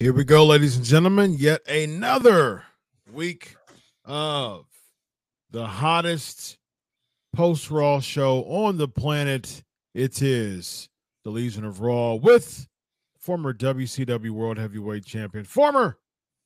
[0.00, 1.36] Here we go, ladies and gentlemen.
[1.38, 2.64] Yet another
[3.12, 3.54] week
[4.06, 4.64] of
[5.50, 6.56] the hottest
[7.34, 9.62] post Raw show on the planet.
[9.92, 10.88] It is
[11.22, 12.66] the Legion of Raw with
[13.18, 15.98] former WCW World Heavyweight Champion, former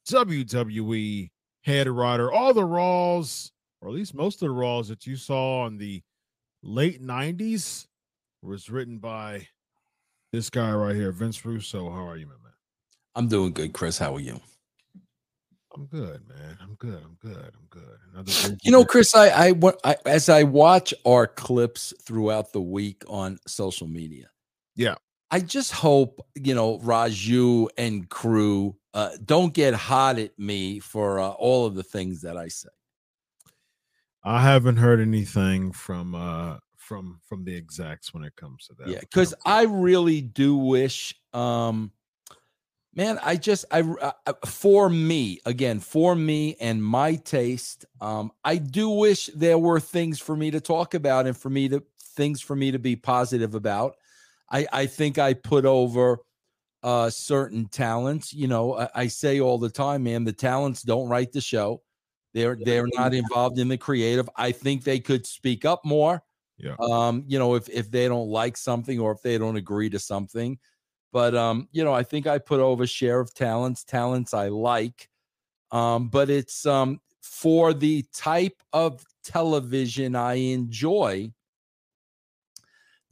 [0.09, 1.31] WWE
[1.63, 5.65] head writer, all the Raws, or at least most of the Raws that you saw
[5.69, 6.03] in the
[6.65, 7.87] late 90s
[8.43, 9.47] was written by
[10.33, 11.89] this guy right here, Vince Russo.
[11.89, 12.39] How are you, man?
[13.15, 13.99] I'm doing good, Chris.
[13.99, 14.41] How are you?
[15.75, 16.59] I'm good, man.
[16.61, 17.03] I'm good.
[17.03, 17.53] I'm good.
[17.55, 17.99] I'm good.
[18.13, 23.03] Another you know, Chris, I, I, I as I watch our clips throughout the week
[23.09, 24.29] on social media.
[24.77, 24.95] Yeah.
[25.31, 31.19] I just hope, you know, Raju and crew uh, don't get hot at me for
[31.19, 32.69] uh, all of the things that I say.
[34.23, 38.89] I haven't heard anything from uh from from the execs when it comes to that.
[38.89, 41.93] Yeah, because I really do wish um
[42.97, 48.57] man i just I, I, for me again for me and my taste um i
[48.57, 51.83] do wish there were things for me to talk about and for me to
[52.15, 53.97] things for me to be positive about.
[54.51, 56.19] I i think i put over
[56.83, 61.09] uh certain talents you know I, I say all the time man the talents don't
[61.09, 61.83] write the show.
[62.35, 64.29] They're they're not involved in the creative.
[64.37, 66.23] I think they could speak up more
[66.59, 66.75] yeah.
[66.81, 69.99] um you know if if they don't like something or if they don't agree to
[69.99, 70.59] something
[71.15, 75.09] but um, you know, I think I put over share of talents, talents I like.
[75.71, 81.33] Um, but it's um for the type of television I enjoy.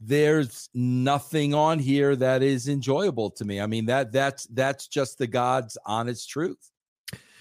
[0.01, 3.61] There's nothing on here that is enjoyable to me.
[3.61, 6.71] I mean that that's that's just the God's honest truth.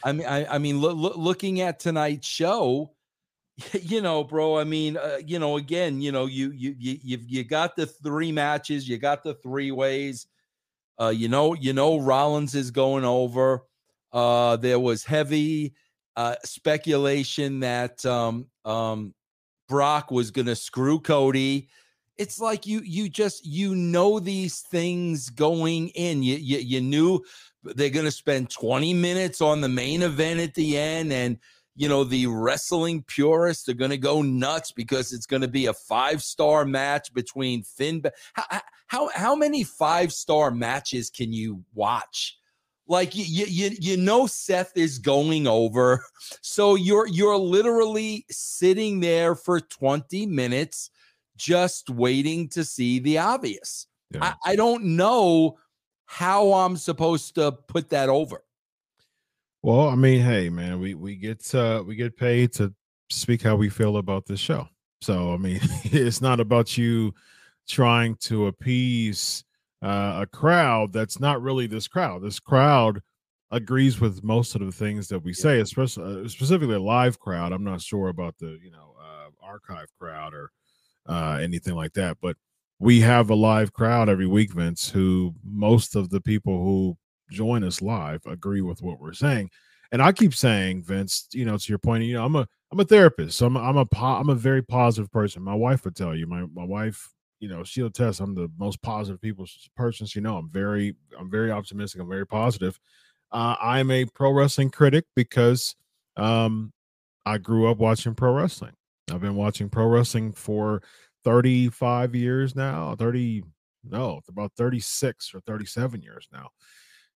[0.05, 2.93] I mean, I, I mean, lo- lo- looking at tonight's show,
[3.73, 4.59] you know, bro.
[4.59, 8.31] I mean, uh, you know, again, you know, you you you you got the three
[8.31, 10.27] matches, you got the three ways,
[11.01, 13.65] uh, you know, you know, Rollins is going over.
[14.13, 15.75] Uh, there was heavy
[16.17, 19.15] uh, speculation that um, um,
[19.69, 21.69] Brock was going to screw Cody.
[22.19, 26.23] It's like you you just you know these things going in.
[26.23, 27.25] You you, you knew
[27.63, 31.39] they're going to spend 20 minutes on the main event at the end and
[31.75, 35.67] you know the wrestling purists are going to go nuts because it's going to be
[35.67, 38.03] a five star match between Finn.
[38.35, 42.39] How, how how many five star matches can you watch?
[42.89, 46.05] Like you, you you know Seth is going over,
[46.43, 50.91] so you're you're literally sitting there for 20 minutes
[51.37, 53.87] just waiting to see the obvious.
[54.11, 54.35] Yeah.
[54.45, 55.59] I, I don't know
[56.05, 58.45] how I'm supposed to put that over.
[59.63, 62.75] Well, I mean, hey, man, we we get uh we get paid to
[63.11, 64.69] speak how we feel about this show.
[65.01, 67.15] So, I mean, it's not about you
[67.69, 69.45] trying to appease
[69.83, 72.23] uh, a crowd that's not really this crowd.
[72.23, 73.01] This crowd
[73.51, 77.53] agrees with most of the things that we say, especially uh, specifically a live crowd.
[77.53, 80.51] I'm not sure about the you know uh, archive crowd or
[81.09, 82.37] uh, anything like that, but
[82.81, 84.91] we have a live crowd every week, Vince.
[84.91, 86.97] Who most of the people who
[87.33, 89.51] join us live agree with what we're saying.
[89.91, 92.81] And I keep saying, Vince, you know, to your point, you know, I'm a I'm
[92.81, 95.43] a therapist, so I'm a, I'm a I'm a very positive person.
[95.43, 97.13] My wife would tell you, my my wife
[97.43, 100.37] you know, she'll test I'm the most positive people person she know.
[100.37, 102.01] I'm very, I'm very optimistic.
[102.01, 102.79] I'm very positive.
[103.33, 105.75] Uh, I'm a pro wrestling critic because
[106.17, 106.73] um,
[107.27, 108.75] I grew up watching pro wrestling.
[109.11, 110.83] I've been watching pro wrestling for
[111.25, 112.95] 35 years now.
[112.95, 113.43] 30,
[113.91, 116.51] no, about 36 or 37 years now,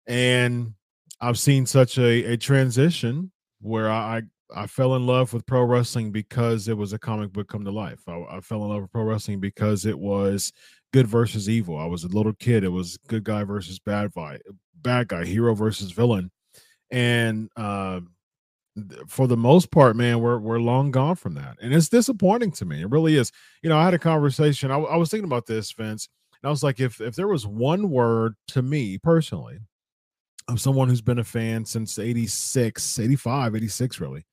[0.07, 0.73] and
[1.21, 3.31] I've seen such a, a transition
[3.61, 4.23] where I
[4.55, 7.71] I fell in love with pro wrestling because it was a comic book come to
[7.71, 8.01] life.
[8.07, 10.51] I, I, fell in love with pro wrestling because it was
[10.91, 11.77] good versus evil.
[11.77, 12.63] I was a little kid.
[12.63, 14.39] It was good guy versus bad guy,
[14.81, 16.29] bad guy, hero versus villain,
[16.91, 18.01] and uh,
[19.07, 22.65] for the most part, man, we're we're long gone from that, and it's disappointing to
[22.65, 22.81] me.
[22.81, 23.31] It really is.
[23.61, 24.71] You know, I had a conversation.
[24.71, 26.09] I, I was thinking about this, Vince,
[26.41, 29.59] and I was like, if if there was one word to me personally
[30.47, 34.25] of someone who's been a fan since 86 85 86 really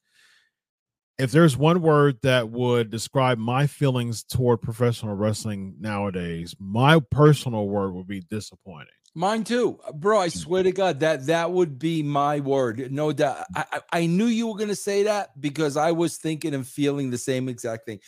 [1.20, 7.68] if there's one word that would describe my feelings toward professional wrestling nowadays, my personal
[7.68, 8.88] word would be disappointing.
[9.14, 10.20] Mine too, bro.
[10.20, 10.36] I mm.
[10.36, 12.90] swear to God that that would be my word.
[12.90, 13.44] No doubt.
[13.54, 17.10] I, I knew you were going to say that because I was thinking and feeling
[17.10, 17.98] the same exact thing.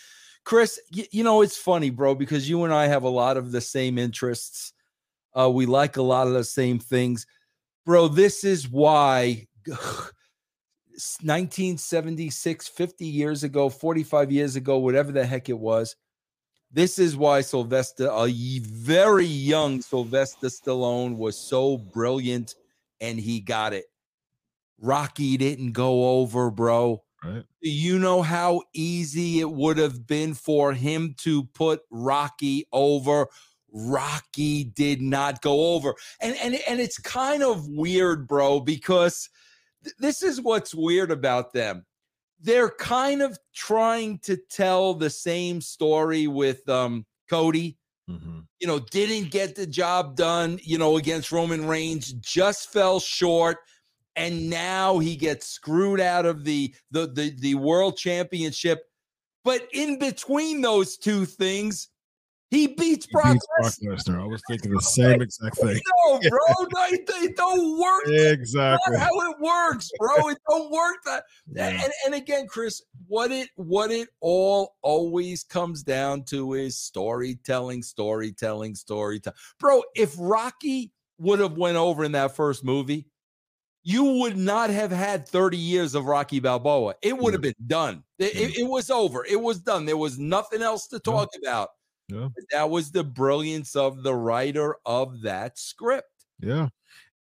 [0.44, 3.52] Chris, you, you know it's funny, bro, because you and I have a lot of
[3.52, 4.72] the same interests.
[5.38, 7.26] Uh, we like a lot of the same things,
[7.84, 8.08] bro.
[8.08, 9.46] This is why
[11.22, 15.96] 1976, 50 years ago, 45 years ago, whatever the heck it was.
[16.70, 18.28] This is why Sylvester, a
[18.60, 22.54] very young Sylvester Stallone, was so brilliant
[23.00, 23.84] and he got it.
[24.80, 27.02] Rocky didn't go over, bro.
[27.22, 27.44] Right.
[27.62, 33.28] Do you know how easy it would have been for him to put Rocky over?
[33.72, 35.94] Rocky did not go over.
[36.20, 39.28] And and and it's kind of weird, bro, because
[39.84, 41.86] th- this is what's weird about them.
[42.40, 47.78] They're kind of trying to tell the same story with um Cody.
[48.10, 48.40] Mm-hmm.
[48.60, 53.58] You know, didn't get the job done, you know, against Roman Reigns, just fell short
[54.16, 58.84] and now he gets screwed out of the the the, the world championship.
[59.44, 61.88] But in between those two things,
[62.52, 64.20] he beats He Brock beats Brock Lesnar.
[64.22, 65.80] I was thinking the same exact thing.
[66.06, 68.02] No, bro, no, it, it don't work.
[68.06, 68.98] Exactly.
[68.98, 70.28] how it works, bro.
[70.28, 71.24] It don't work that.
[71.54, 71.68] Yeah.
[71.82, 77.82] And, and again, Chris, what it what it all always comes down to is storytelling,
[77.82, 79.36] storytelling, storytelling.
[79.58, 83.06] Bro, if Rocky would have went over in that first movie,
[83.82, 86.94] you would not have had 30 years of Rocky Balboa.
[87.02, 88.04] It would have been done.
[88.18, 89.24] It, it- it was over.
[89.24, 89.84] It was done.
[89.86, 91.70] There was nothing else to talk about.
[92.08, 92.28] Yeah.
[92.50, 96.08] That was the brilliance of the writer of that script.
[96.40, 96.68] Yeah.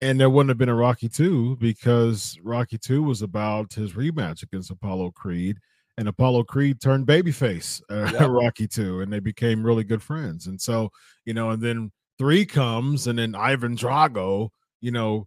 [0.03, 4.43] And there wouldn't have been a Rocky 2 because Rocky 2 was about his rematch
[4.43, 5.59] against Apollo Creed.
[5.99, 8.27] And Apollo Creed turned babyface uh, Yeah.
[8.27, 10.47] Rocky 2, and they became really good friends.
[10.47, 10.91] And so,
[11.27, 14.49] you know, and then three comes, and then Ivan Drago,
[14.81, 15.27] you know,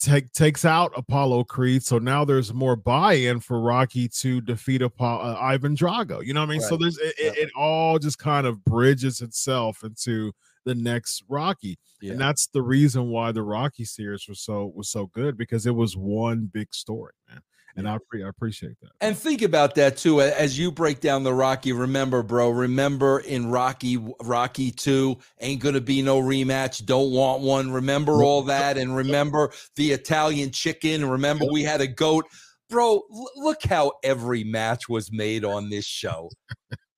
[0.00, 1.82] take takes out Apollo Creed.
[1.82, 6.24] So now there's more buy-in for Rocky to defeat Apollo, uh, Ivan Drago.
[6.24, 6.60] You know what I mean?
[6.60, 10.32] So there's it, it, it all just kind of bridges itself into
[10.64, 12.12] the next Rocky Yeah.
[12.12, 15.74] and that's the reason why the Rocky series was so was so good because it
[15.74, 17.40] was one big story, man.
[17.78, 18.90] And I, pre- I appreciate that.
[19.00, 21.72] And think about that too as you break down the Rocky.
[21.72, 22.50] Remember, bro.
[22.50, 26.84] Remember in Rocky, Rocky Two ain't gonna be no rematch.
[26.84, 27.70] Don't want one.
[27.70, 31.08] Remember all that, and remember the Italian chicken.
[31.08, 32.24] Remember we had a goat,
[32.68, 32.94] bro.
[33.14, 36.28] l- look how every match was made on this show.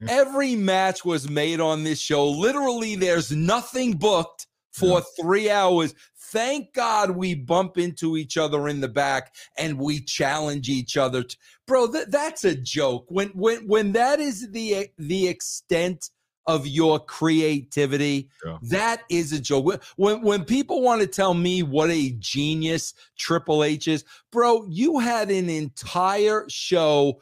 [0.08, 2.26] every match was made on this show.
[2.26, 5.94] Literally, there's nothing booked for three hours.
[6.30, 11.24] Thank God we bump into each other in the back and we challenge each other.
[11.66, 13.06] Bro, th- that's a joke.
[13.08, 16.10] When when when that is the the extent
[16.46, 18.58] of your creativity, Yeah.
[18.62, 19.82] that is a joke.
[19.96, 24.98] When when people want to tell me what a genius Triple H is, bro, you
[24.98, 27.20] had an entire show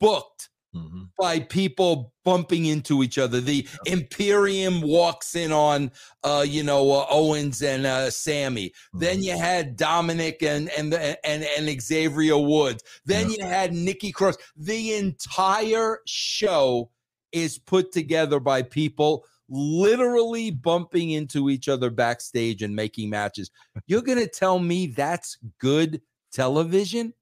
[0.00, 1.08] booked Mhm.
[1.16, 3.40] by people bumping into each other.
[3.40, 5.92] The Imperium walks in on,
[6.24, 8.72] uh, you know, uh, Owens and uh, Sami.
[8.92, 9.22] Then Mhm.
[9.24, 12.82] you had Dominic and and and and Xavier Woods.
[13.04, 14.36] Then you had Nikki Cross.
[14.56, 16.90] The entire show
[17.32, 23.50] is put together by people literally bumping into each other backstage and making matches.
[23.86, 26.00] You're gonna tell me that's good
[26.32, 27.12] television?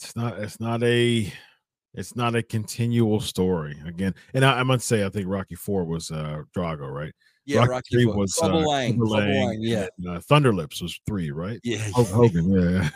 [0.00, 0.38] It's not.
[0.38, 1.30] It's not a.
[1.98, 4.14] It's not a continual story again.
[4.32, 7.12] And I, I must say, I think Rocky Four was uh Drago, right?
[7.44, 8.16] Yeah, Rocky Rocky Three Four.
[8.18, 9.86] was Clubber uh, Lang, Lang, Lang, yeah.
[9.98, 11.58] and, uh, Thunderlips was three, right?
[11.64, 12.88] Yeah, Hulk Hogan, yeah.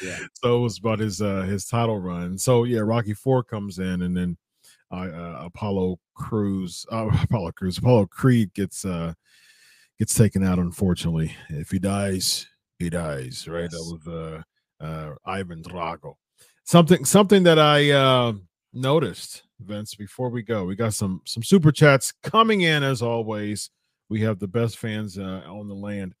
[0.00, 0.18] Yeah.
[0.34, 2.38] So it was about his uh his title run.
[2.38, 4.36] So yeah, Rocky Four comes in, and then
[4.92, 9.12] uh, uh Apollo Cruz, uh, Apollo Cruz, Apollo Creed gets uh
[9.98, 10.60] gets taken out.
[10.60, 12.46] Unfortunately, if he dies,
[12.78, 13.48] he dies.
[13.48, 13.68] Right?
[13.68, 16.14] That was uh uh Ivan Drago.
[16.64, 18.32] Something something that I uh
[18.72, 19.94] noticed, Vince.
[19.94, 23.70] Before we go, we got some some super chats coming in as always.
[24.08, 26.14] We have the best fans uh, on the land.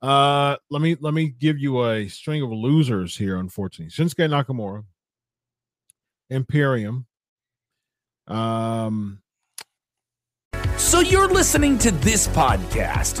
[0.00, 3.36] Uh, let me let me give you a string of losers here.
[3.38, 4.84] Unfortunately, Shinsuke Nakamura,
[6.30, 7.06] Imperium.
[8.28, 9.20] Um,
[10.76, 13.20] So you're listening to this podcast.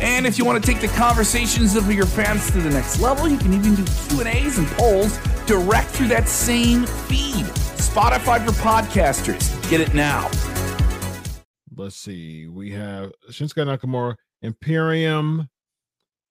[0.00, 3.28] And if you want to take the conversations of your fans to the next level,
[3.28, 7.46] you can even do Q&As and polls direct through that same feed.
[7.76, 9.70] Spotify for podcasters.
[9.70, 10.30] Get it now.
[11.76, 12.46] let's see.
[12.46, 15.48] We have Shinsuke Nakamura, Imperium,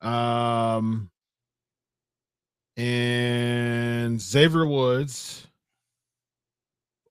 [0.01, 1.09] um,
[2.77, 5.47] and Xavier Woods.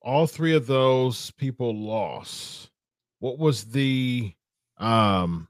[0.01, 2.69] All three of those people lost.
[3.19, 4.33] What was the
[4.77, 5.48] um?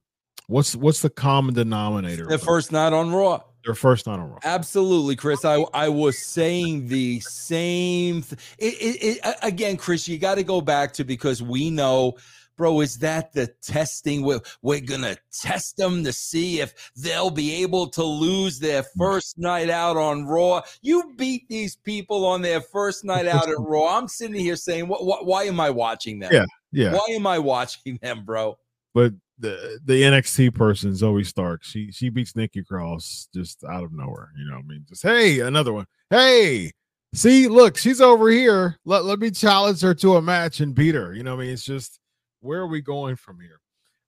[0.50, 2.26] What's what's the common denominator?
[2.26, 3.44] Their first night on Raw.
[3.64, 4.40] Their first night on Raw.
[4.44, 5.46] Absolutely, Chris.
[5.46, 8.24] I I was saying the same.
[8.24, 10.08] Th- it, it, it, again, Chris.
[10.08, 12.16] You got to go back to because we know
[12.58, 14.22] bro, is that the testing?
[14.22, 18.84] We're, we're going to test them to see if they'll be able to lose their
[18.84, 18.88] mm.
[18.98, 20.62] first night out on Raw.
[20.82, 23.98] You beat these people on their first night out at Raw.
[23.98, 26.32] I'm sitting here saying, what, why am I watching them?
[26.34, 26.46] Yeah.
[26.74, 26.94] Yeah.
[26.94, 28.58] Why am I watching them, bro?
[28.94, 33.94] But the the NXT person, Zoey Stark, she she beats Nikki Cross just out of
[33.94, 34.32] nowhere.
[34.38, 35.86] You know, I mean, just hey, another one.
[36.10, 36.72] Hey,
[37.14, 38.78] see, look, she's over here.
[38.86, 41.14] Let let me challenge her to a match and beat her.
[41.14, 42.00] You know, I mean, it's just
[42.42, 43.60] where are we going from here?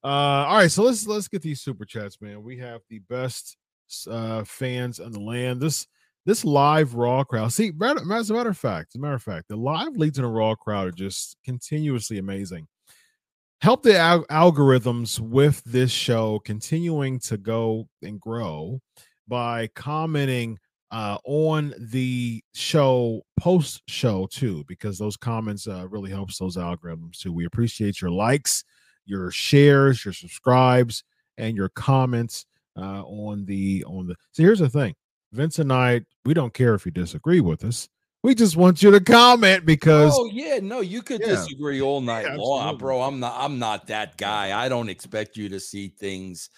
[0.03, 2.43] Uh, all right, so let's let's get these super chats, man.
[2.43, 3.57] We have the best
[4.09, 5.61] uh, fans on the land.
[5.61, 5.87] This
[6.25, 7.51] this live raw crowd.
[7.51, 10.25] See, as a matter of fact, as a matter of fact, the live leads in
[10.25, 12.67] a raw crowd are just continuously amazing.
[13.61, 18.81] Help the al- algorithms with this show continuing to go and grow
[19.27, 20.57] by commenting
[20.89, 27.19] uh, on the show post show too, because those comments uh, really helps those algorithms
[27.19, 27.31] too.
[27.31, 28.63] We appreciate your likes,
[29.05, 31.03] your shares, your subscribes,
[31.37, 34.15] and your comments uh, on the on the.
[34.31, 34.95] So here's the thing,
[35.33, 37.87] Vince and I, we don't care if you disagree with us.
[38.23, 41.27] We just want you to comment because Oh yeah, no, you could yeah.
[41.29, 43.01] disagree all night yeah, long, bro.
[43.01, 44.57] I'm not I'm not that guy.
[44.57, 46.49] I don't expect you to see things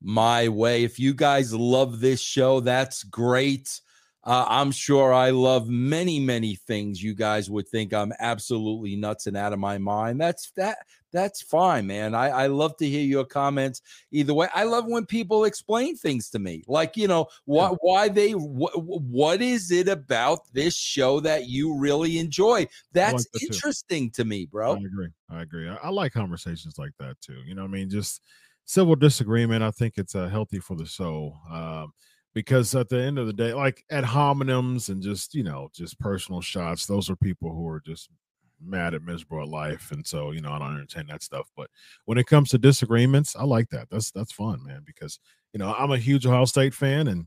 [0.00, 0.82] my way.
[0.84, 3.80] If you guys love this show, that's great.
[4.24, 9.26] Uh, I'm sure I love many, many things you guys would think I'm absolutely nuts
[9.26, 10.20] and out of my mind.
[10.20, 10.78] That's that.
[11.12, 12.14] That's fine, man.
[12.14, 14.48] I, I love to hear your comments either way.
[14.54, 18.82] I love when people explain things to me, like you know what, why they, what,
[18.84, 22.66] what is it about this show that you really enjoy?
[22.92, 24.22] That's like that interesting too.
[24.22, 24.74] to me, bro.
[24.74, 25.08] I agree.
[25.30, 25.68] I agree.
[25.68, 27.40] I, I like conversations like that too.
[27.46, 28.20] You know, I mean, just
[28.64, 29.64] civil disagreement.
[29.64, 31.36] I think it's uh, healthy for the soul.
[31.50, 31.92] Um,
[32.34, 35.98] because at the end of the day, like ad hominems and just you know just
[35.98, 38.08] personal shots, those are people who are just
[38.62, 41.48] mad at miserable life, and so you know I don't entertain that stuff.
[41.56, 41.70] But
[42.04, 43.88] when it comes to disagreements, I like that.
[43.90, 45.18] That's that's fun, man, because
[45.52, 47.26] you know I'm a huge Ohio State fan, and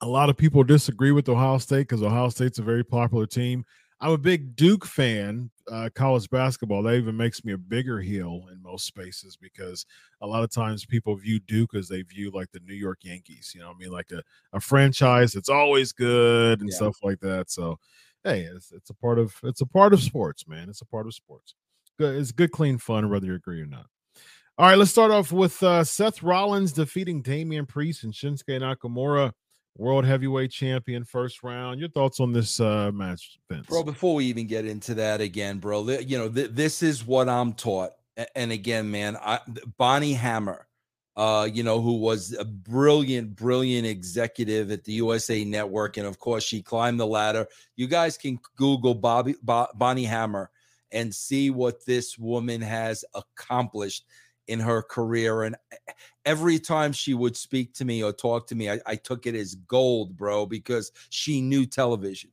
[0.00, 3.64] a lot of people disagree with Ohio State because Ohio State's a very popular team.
[4.02, 6.82] I'm a big Duke fan, uh, college basketball.
[6.82, 9.86] That even makes me a bigger heel in most spaces because
[10.20, 13.52] a lot of times people view Duke as they view like the New York Yankees.
[13.54, 14.20] You know, I mean, like a,
[14.52, 16.76] a franchise that's always good and yeah.
[16.76, 17.48] stuff like that.
[17.52, 17.78] So,
[18.24, 20.68] hey, it's, it's a part of it's a part of sports, man.
[20.68, 21.54] It's a part of sports.
[21.98, 23.86] It's good, clean fun, whether you agree or not.
[24.58, 29.32] All right, let's start off with uh, Seth Rollins defeating Damian Priest and Shinsuke Nakamura
[29.76, 31.80] world heavyweight champion first round.
[31.80, 33.66] Your thoughts on this uh, match, Vince?
[33.66, 37.28] Bro, before we even get into that again, bro, you know, th- this is what
[37.28, 37.92] I'm taught.
[38.34, 39.40] And again, man, I,
[39.78, 40.66] Bonnie Hammer,
[41.16, 45.96] uh, you know, who was a brilliant, brilliant executive at the USA Network.
[45.96, 47.46] And of course, she climbed the ladder.
[47.76, 50.50] You guys can Google Bobby, Bo- Bonnie Hammer
[50.90, 54.04] and see what this woman has accomplished
[54.48, 55.42] in her career.
[55.42, 55.56] And
[56.24, 59.34] every time she would speak to me or talk to me, I, I, took it
[59.34, 62.30] as gold, bro, because she knew television.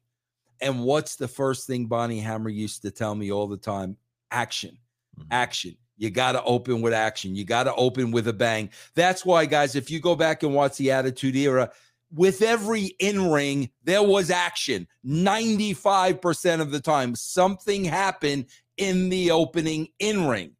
[0.61, 3.95] And what's the first thing Bonnie Hammer used to tell me all the time?
[4.31, 4.77] Action,
[5.17, 5.27] mm-hmm.
[5.31, 5.77] action.
[5.99, 7.35] You got to open with action.
[7.35, 8.69] You got to open with a bang.
[8.95, 11.71] That's why, guys, if you go back and watch the Attitude Era,
[12.11, 17.15] with every in ring, there was action 95% of the time.
[17.15, 18.45] Something happened
[18.77, 20.53] in the opening in ring.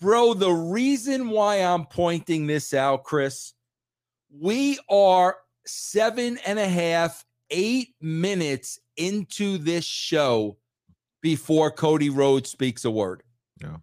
[0.00, 3.54] Bro, the reason why I'm pointing this out, Chris,
[4.30, 10.56] we are seven and a half, eight minutes into this show
[11.20, 13.24] before Cody Rhodes speaks a word.
[13.60, 13.78] Yeah.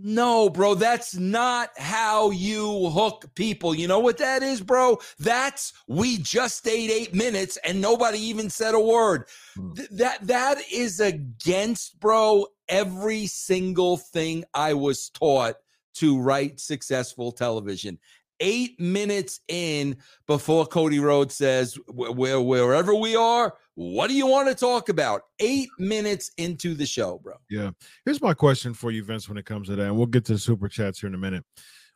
[0.00, 3.74] No, bro, that's not how you hook people.
[3.74, 4.98] You know what that is, bro?
[5.18, 9.24] That's we just stayed eight minutes and nobody even said a word.
[9.56, 9.72] Hmm.
[9.72, 15.56] Th- that that is against, bro, every single thing I was taught
[15.94, 17.98] to write successful television.
[18.40, 24.48] Eight minutes in before Cody Rhodes says, where, wherever we are, what do you want
[24.48, 25.22] to talk about?
[25.40, 27.34] Eight minutes into the show, bro.
[27.50, 27.70] Yeah.
[28.04, 29.86] Here's my question for you, Vince, when it comes to that.
[29.86, 31.44] And we'll get to the super chats here in a minute.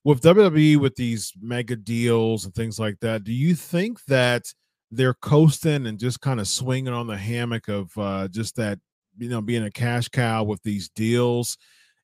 [0.04, 4.52] With WWE, with these mega deals and things like that, do you think that
[4.92, 8.78] they're coasting and just kind of swinging on the hammock of uh, just that
[9.16, 11.56] you know being a cash cow with these deals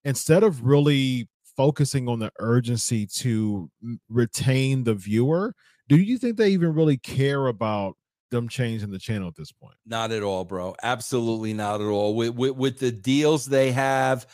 [0.04, 3.68] instead of really focusing on the urgency to
[4.08, 5.54] retain the viewer
[5.88, 7.96] do you think they even really care about
[8.30, 9.76] them changing the channel at this point?
[9.86, 10.76] Not at all bro.
[10.82, 12.14] Absolutely not at all.
[12.14, 14.26] With, with, with the deals they have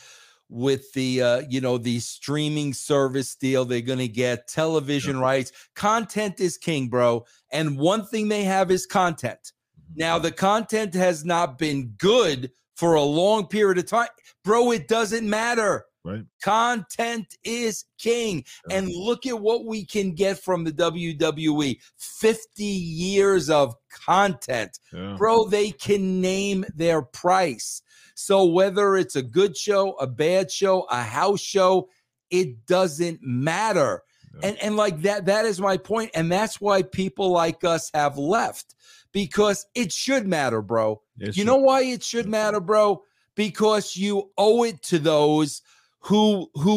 [0.47, 5.21] with the uh, you know the streaming service deal they're going to get television yeah.
[5.21, 7.25] rights content is king bro.
[7.51, 9.39] And one thing they have is content.
[9.39, 9.99] Mm-hmm.
[9.99, 14.09] now the content has not been good for a long period of time
[14.43, 18.77] bro it doesn't matter right content is king yeah.
[18.77, 25.15] and look at what we can get from the WWE 50 years of content yeah.
[25.17, 27.81] bro they can name their price
[28.15, 31.89] so whether it's a good show, a bad show, a house show,
[32.31, 34.01] it doesn't matter.
[34.33, 34.49] Yeah.
[34.49, 38.17] And and like that that is my point and that's why people like us have
[38.17, 38.73] left
[39.11, 41.01] because it should matter, bro.
[41.19, 41.45] It you should.
[41.45, 43.03] know why it should matter, bro?
[43.35, 45.61] Because you owe it to those
[46.05, 46.75] who who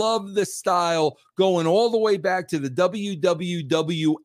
[0.00, 4.16] love the style going all the way back to the WWWF.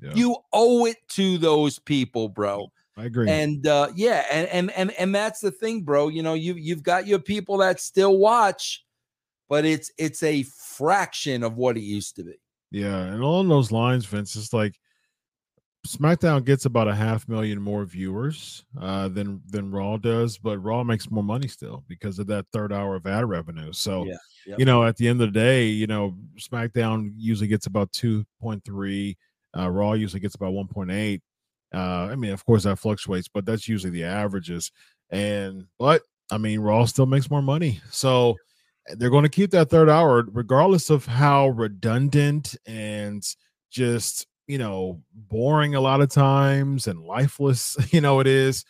[0.00, 0.12] Yeah.
[0.14, 2.70] You owe it to those people, bro.
[2.98, 3.30] I agree.
[3.30, 6.08] And uh, yeah, and and and and that's the thing, bro.
[6.08, 8.84] You know, you you've got your people that still watch,
[9.48, 12.34] but it's it's a fraction of what it used to be.
[12.70, 14.78] Yeah, and along those lines, Vince, it's like
[15.88, 20.84] SmackDown gets about a half million more viewers uh, than than Raw does, but Raw
[20.84, 23.72] makes more money still because of that third hour of ad revenue.
[23.72, 24.16] So, yeah,
[24.46, 24.58] yep.
[24.58, 28.26] you know, at the end of the day, you know, SmackDown usually gets about two
[28.38, 29.16] point three.
[29.56, 31.22] Uh, Raw usually gets about one point eight.
[31.74, 34.70] Uh, I mean, of course, that fluctuates, but that's usually the averages.
[35.08, 38.36] And but I mean, Raw still makes more money, so
[38.96, 43.22] they're going to keep that third hour, regardless of how redundant and
[43.70, 48.64] just you know boring a lot of times and lifeless you know it is.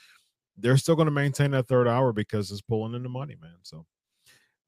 [0.61, 3.55] They're still going to maintain that third hour because it's pulling in the money, man.
[3.63, 3.87] So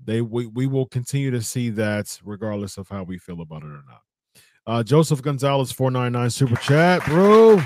[0.02, 3.66] they we, we will continue to see that regardless of how we feel about it
[3.66, 4.02] or not.
[4.66, 7.60] Uh, Joseph Gonzalez, 499 super chat, bro.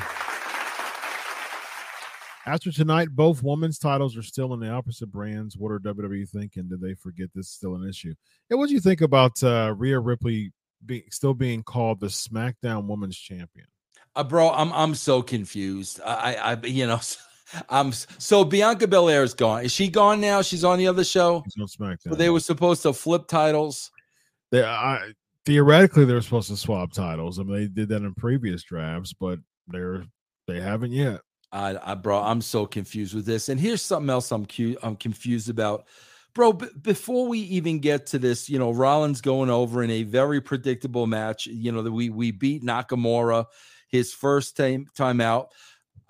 [2.46, 5.56] After tonight, both women's titles are still in the opposite brands.
[5.56, 6.68] What are WWE thinking?
[6.68, 8.14] Did they forget this is still an issue?
[8.50, 10.52] And what do you think about uh, Rhea Ripley
[10.86, 13.66] be, still being called the SmackDown Women's Champion?
[14.16, 16.00] Uh, bro, I'm I'm so confused.
[16.04, 17.00] I, I you know,
[17.68, 19.64] I'm so Bianca Belair is gone.
[19.64, 20.42] Is she gone now?
[20.42, 21.42] She's on the other show.
[21.44, 22.10] She's on SmackDown.
[22.10, 23.90] So they were supposed to flip titles.
[24.52, 25.12] They, I,
[25.44, 27.38] theoretically, they were supposed to swap titles.
[27.38, 30.04] I mean, they did that in previous drafts, but they're
[30.46, 31.20] they haven't yet.
[31.50, 33.48] I, I bro, I'm so confused with this.
[33.48, 35.86] And here's something else I'm cu- I'm confused about.
[36.34, 40.02] Bro, b- before we even get to this, you know, Rollins going over in a
[40.02, 41.46] very predictable match.
[41.46, 43.46] You know, that we we beat Nakamura
[43.88, 45.52] his first time time out.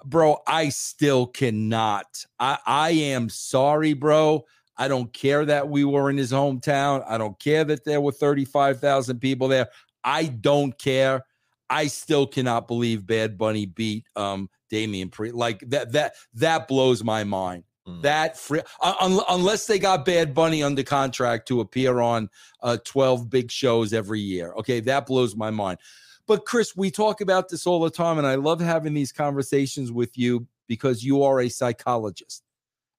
[0.05, 2.07] Bro, I still cannot.
[2.41, 4.45] I I am sorry, bro.
[4.77, 7.05] I don't care that we were in his hometown.
[7.09, 9.69] I don't care that there were 35,000 people there.
[10.05, 11.25] I don't care.
[11.71, 17.05] I still cannot believe Bad Bunny beat um Damian Pre- Like that that that blows
[17.05, 17.65] my mind.
[17.87, 18.03] Mm.
[18.03, 22.31] That free uh, un, unless they got Bad Bunny under contract to appear on
[22.62, 24.53] uh 12 big shows every year.
[24.55, 25.79] Okay, that blows my mind.
[26.27, 29.92] But Chris, we talk about this all the time and I love having these conversations
[29.92, 32.42] with you because you are a psychologist.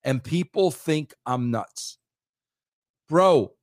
[0.04, 1.98] And people think I'm nuts.
[3.10, 3.54] Bro,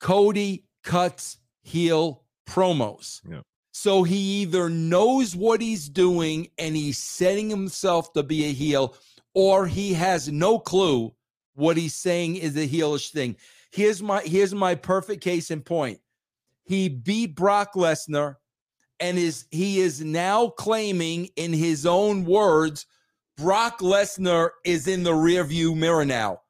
[0.00, 3.20] Cody cuts heel promos.
[3.28, 3.40] Yeah.
[3.72, 8.96] So he either knows what he's doing and he's setting himself to be a heel,
[9.36, 11.14] or he has no clue
[11.54, 13.36] what he's saying is a heelish thing.
[13.70, 16.00] Here's my here's my perfect case in point.
[16.64, 18.36] He beat Brock Lesnar
[18.98, 22.86] and is he is now claiming in his own words
[23.36, 26.40] Brock Lesnar is in the rearview mirror now.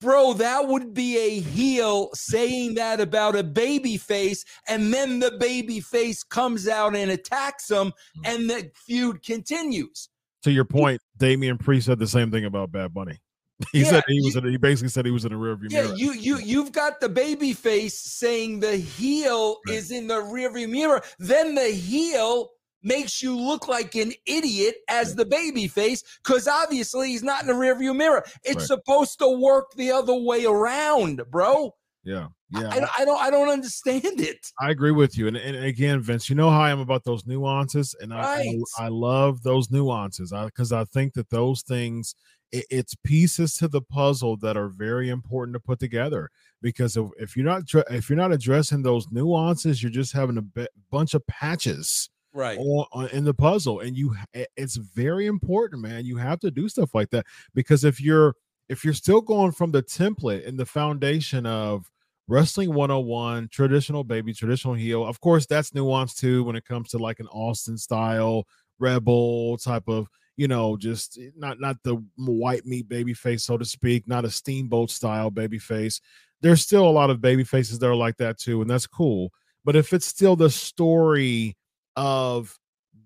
[0.00, 5.32] Bro, that would be a heel saying that about a baby face, and then the
[5.40, 8.26] baby face comes out and attacks him, mm.
[8.26, 10.10] and the feud continues.
[10.46, 13.18] To your point, Damian Priest said the same thing about Bad Bunny.
[13.72, 14.36] He yeah, said he was.
[14.36, 15.94] You, in, he basically said he was in the rearview yeah, mirror.
[15.96, 19.74] Yeah, you you you've got the baby face saying the heel right.
[19.74, 21.02] is in the rearview mirror.
[21.18, 22.50] Then the heel
[22.84, 27.48] makes you look like an idiot as the baby face because obviously he's not in
[27.48, 28.24] the rearview mirror.
[28.44, 28.66] It's right.
[28.66, 31.74] supposed to work the other way around, bro.
[32.06, 32.28] Yeah.
[32.50, 32.68] Yeah.
[32.68, 34.38] I, I, don't I don't understand it.
[34.60, 35.26] I agree with you.
[35.26, 37.96] And, and again, Vince, you know how I am about those nuances.
[38.00, 38.56] And right.
[38.78, 42.14] I, I, I love those nuances because I, I think that those things
[42.52, 46.30] it, it's pieces to the puzzle that are very important to put together
[46.62, 50.66] because if, if you're not if you're not addressing those nuances you're just having a
[50.90, 55.82] bunch of patches right on, on, in the puzzle and you eh, it's very important
[55.82, 58.34] man you have to do stuff like that because if you're
[58.68, 61.90] if you're still going from the template and the foundation of
[62.28, 66.98] wrestling 101 traditional baby traditional heel of course that's nuanced too when it comes to
[66.98, 68.44] like an austin style
[68.80, 73.56] rebel type of you know, just eh, not not the white meat baby face, so
[73.56, 76.00] to speak, not a steamboat style baby face.
[76.42, 79.32] There's still a lot of baby faces that are like that too, and that's cool.
[79.64, 81.56] But if it's still the story
[81.96, 82.56] of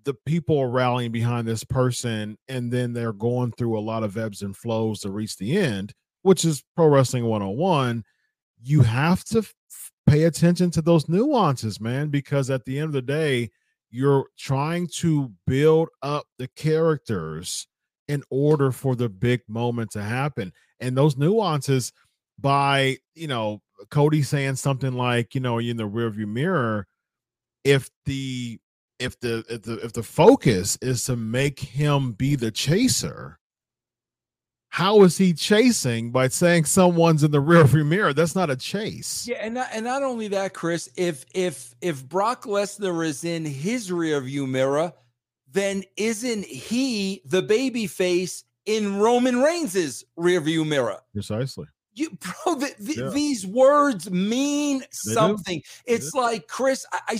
[0.03, 4.41] the people rallying behind this person and then they're going through a lot of ebbs
[4.41, 8.03] and flows to reach the end, which is pro wrestling 101,
[8.61, 9.53] you have to f-
[10.07, 13.49] pay attention to those nuances, man, because at the end of the day,
[13.89, 17.67] you're trying to build up the characters
[18.07, 20.51] in order for the big moment to happen.
[20.79, 21.91] And those nuances
[22.39, 26.87] by, you know, Cody saying something like, you know, in the rearview mirror,
[27.63, 28.59] if the
[28.99, 33.39] if the if the if the focus is to make him be the chaser,
[34.71, 38.13] how is he chasing by saying someone's in the rearview mirror?
[38.13, 39.27] That's not a chase.
[39.27, 40.89] Yeah, and not, and not only that, Chris.
[40.95, 44.93] If if if Brock Lesnar is in his rearview mirror,
[45.51, 50.99] then isn't he the baby face in Roman Reigns's rearview mirror?
[51.11, 51.65] Precisely.
[51.93, 53.09] You, bro, the, the, Yeah.
[53.09, 54.85] these words mean do.
[54.91, 55.61] something.
[55.85, 57.19] It's like Chris, I, I,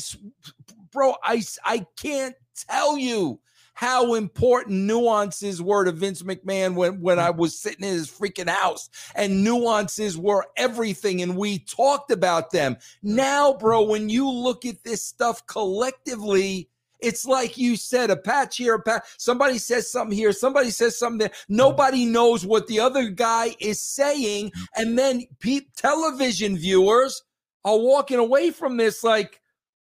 [0.94, 2.36] bro, I I can't
[2.70, 3.42] tell you
[3.74, 8.50] how important nuances were to Vince McMahon when when I was sitting in his freaking
[8.50, 12.78] house, and nuances were everything, and we talked about them.
[13.02, 16.70] Now, bro, when you look at this stuff collectively.
[17.04, 19.04] It's like you said, a patch here, a patch.
[19.18, 21.32] Somebody says something here, somebody says something there.
[21.50, 27.24] Nobody knows what the other guy is saying, and then pe- television viewers
[27.66, 29.42] are walking away from this like,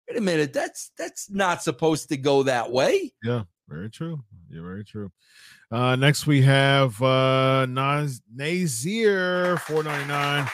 [0.08, 3.12] wait a minute, that's that's not supposed to go that way.
[3.68, 4.24] Very true.
[4.50, 5.12] You're very true.
[5.72, 10.48] Uh next we have uh Naz Nazir 499.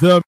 [0.00, 0.22] The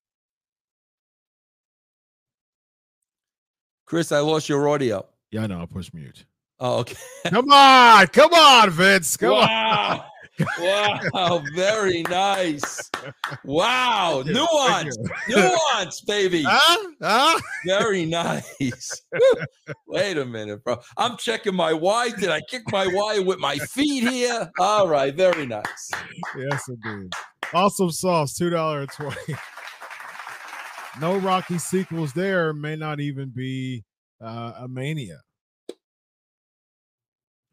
[3.85, 5.05] Chris, I lost your audio.
[5.31, 6.25] yeah, I know, I'll push mute.
[6.59, 6.95] Oh, okay.
[7.27, 9.17] Come on, come on, Vince.
[9.17, 9.47] Come on.
[9.47, 10.05] wow.
[10.59, 11.43] Wow.
[11.55, 12.89] Very nice.
[13.43, 14.23] Wow.
[14.25, 14.97] Nuance.
[15.29, 16.45] Nuance, baby.
[16.55, 16.87] Huh?
[17.01, 17.39] Huh?
[17.65, 19.01] Very nice.
[19.87, 20.79] Wait a minute, bro.
[20.97, 22.09] I'm checking my Y.
[22.19, 24.51] Did I kick my Y with my feet here?
[24.59, 25.15] All right.
[25.15, 25.91] Very nice.
[26.37, 27.11] Yes, indeed.
[27.53, 29.35] Awesome sauce, two dollar twenty.
[31.01, 33.83] No Rocky sequels there may not even be
[34.21, 35.21] uh, a mania.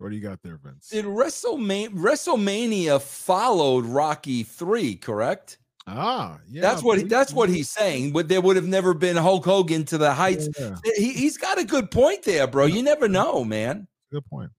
[0.01, 0.89] What do you got there, Vince?
[0.89, 5.59] Did WrestleMania, WrestleMania followed Rocky 3, correct?
[5.87, 6.63] ah, yeah.
[6.63, 8.13] that's what he, that's what he's saying.
[8.13, 10.49] But there would have never been Hulk Hogan to the heights.
[10.59, 12.65] Yeah, He, he's got a good point there, bro.
[12.65, 13.89] You never know, man.
[14.11, 14.51] good point.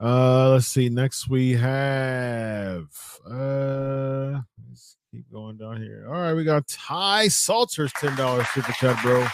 [0.00, 0.88] Uh, let's see.
[0.88, 2.86] Next we have
[3.24, 6.06] uh, let's keep going down here.
[6.08, 9.26] All right, we got Ty Salters ten dollars super chat, bro.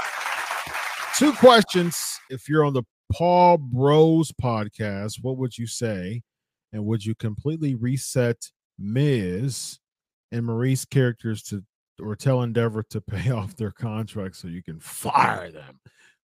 [1.17, 2.21] Two questions.
[2.31, 6.23] If you're on the Paul Bros podcast, what would you say?
[6.73, 9.79] And would you completely reset Miz
[10.31, 11.63] and Maryse's characters to
[12.03, 15.81] or tell Endeavor to pay off their contract so you can fire them?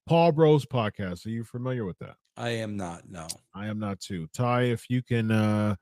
[0.06, 1.26] Paul Bros podcast.
[1.26, 2.16] Are you familiar with that?
[2.38, 3.02] I am not.
[3.06, 3.26] No.
[3.54, 4.26] I am not too.
[4.32, 5.76] Ty, if you can uh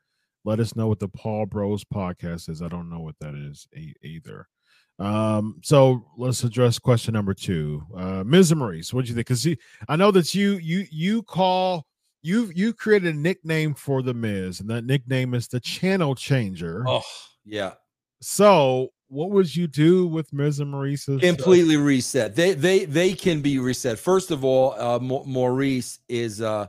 [0.44, 2.62] let us know what the Paul Bros podcast is.
[2.62, 3.68] I don't know what that is
[4.02, 4.48] either.
[4.98, 7.82] Um, so let's address question number two.
[7.94, 9.26] Uh Miz Maryse, what do you think?
[9.26, 9.46] Because
[9.88, 11.86] I know that you you you call
[12.22, 16.84] you you created a nickname for the Miz, and that nickname is the channel changer.
[16.88, 17.02] Oh,
[17.44, 17.74] yeah.
[18.20, 22.34] So what would you do with Miz and Maryse's uh, completely reset.
[22.34, 23.98] They they they can be reset.
[23.98, 26.66] First of all, uh, Maryse is, uh,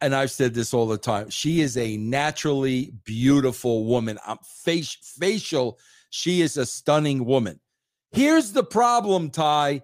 [0.00, 1.30] and I've said this all the time.
[1.30, 4.18] She is a naturally beautiful woman.
[4.26, 5.78] I'm face facial.
[6.10, 7.60] She is a stunning woman.
[8.12, 9.82] Here's the problem, Ty.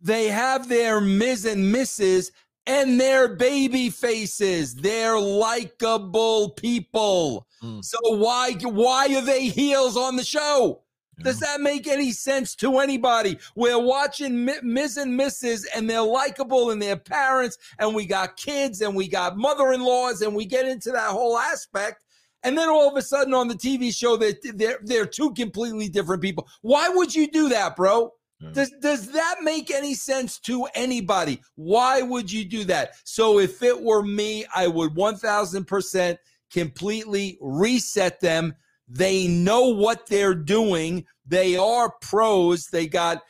[0.00, 2.30] They have their Miz and Mrs.
[2.66, 4.74] and their baby faces.
[4.74, 7.46] They're likable people.
[7.62, 7.84] Mm.
[7.84, 10.82] So why why are they heels on the show?
[11.20, 13.38] Does that make any sense to anybody?
[13.56, 15.64] We're watching Miz and Mrs.
[15.74, 19.80] and they're likable and they're parents, and we got kids and we got mother in
[19.80, 22.04] laws, and we get into that whole aspect.
[22.44, 25.88] And then all of a sudden on the TV show, they're, they're, they're two completely
[25.88, 26.48] different people.
[26.62, 28.12] Why would you do that, bro?
[28.40, 28.50] Yeah.
[28.52, 31.40] Does, does that make any sense to anybody?
[31.56, 32.92] Why would you do that?
[33.04, 36.18] So if it were me, I would 1000%
[36.52, 38.54] completely reset them.
[38.86, 41.04] They know what they're doing.
[41.26, 42.68] They are pros.
[42.68, 43.22] They got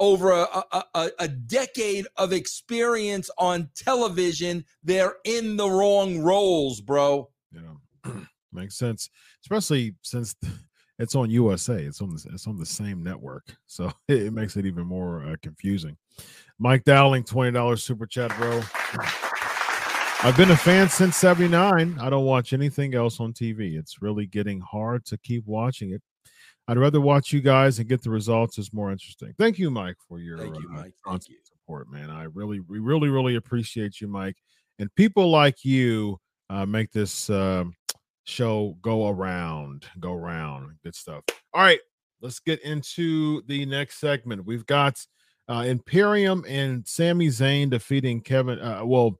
[0.00, 4.64] over a, a, a decade of experience on television.
[4.82, 7.28] They're in the wrong roles, bro.
[8.52, 9.10] Makes sense,
[9.44, 10.34] especially since
[10.98, 11.82] it's on USA.
[11.82, 15.24] It's on the, it's on the same network, so it, it makes it even more
[15.24, 15.96] uh, confusing.
[16.58, 18.60] Mike Dowling, twenty dollars super chat, bro.
[20.22, 21.96] I've been a fan since 79.
[21.98, 23.78] I don't watch anything else on TV.
[23.78, 26.02] It's really getting hard to keep watching it.
[26.68, 28.58] I'd rather watch you guys and get the results.
[28.58, 29.32] It's more interesting.
[29.38, 30.92] Thank you, Mike, for your Thank you, uh, Mike.
[31.06, 31.36] Thank you.
[31.42, 32.10] support, man.
[32.10, 34.36] I really, we really, really appreciate you, Mike.
[34.78, 36.18] And people like you
[36.50, 37.74] uh, make this um
[38.30, 40.76] show go around, go around.
[40.82, 41.24] Good stuff.
[41.52, 41.80] All right,
[42.22, 44.46] let's get into the next segment.
[44.46, 45.04] We've got
[45.48, 48.60] uh, Imperium and Sami Zayn defeating Kevin.
[48.60, 49.18] Uh, well,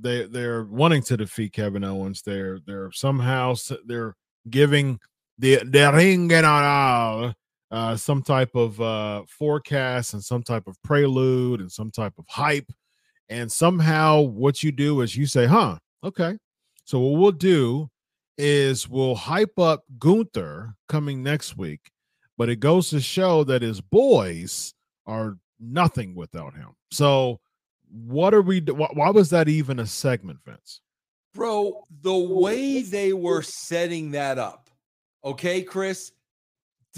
[0.00, 2.22] they they're wanting to defeat Kevin Owens.
[2.22, 3.54] They're they're somehow
[3.86, 4.14] they're
[4.48, 5.00] giving
[5.38, 7.34] the the ring general
[7.70, 12.24] uh, some type of uh, forecast and some type of prelude and some type of
[12.28, 12.70] hype.
[13.28, 16.38] And somehow, what you do is you say, "Huh, okay."
[16.84, 17.90] So what we'll do
[18.38, 21.90] is we'll hype up Gunther coming next week,
[22.38, 24.72] but it goes to show that his boys
[25.06, 26.70] are nothing without him.
[26.92, 27.40] So
[27.90, 28.60] what are we?
[28.60, 30.80] Why, was that even a segment, Vince?
[31.34, 34.70] Bro, the way they were setting that up,
[35.24, 36.12] okay, Chris,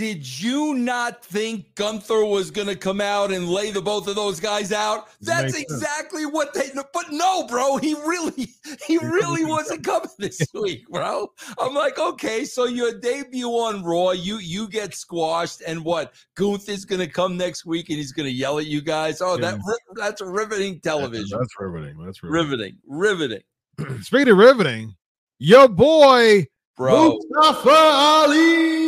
[0.01, 4.17] did you not think Gunther was going to come out and lay the both of
[4.17, 5.09] those guys out?
[5.21, 5.83] That's Makes sense.
[5.83, 6.71] exactly what they.
[6.95, 8.49] But no, bro, he really,
[8.87, 11.31] he really wasn't coming this week, bro.
[11.59, 16.15] I'm like, okay, so your debut on Raw, you you get squashed, and what?
[16.35, 19.21] Gunther's going to come next week and he's going to yell at you guys.
[19.21, 19.61] Oh, that
[19.97, 21.39] that's riveting television.
[21.39, 22.03] That's riveting.
[22.03, 22.79] That's riveting.
[22.87, 23.43] Riveting,
[23.77, 24.95] riveting, Speaking of riveting,
[25.39, 27.19] your boy bro.
[27.19, 28.80] Mustafa Ali.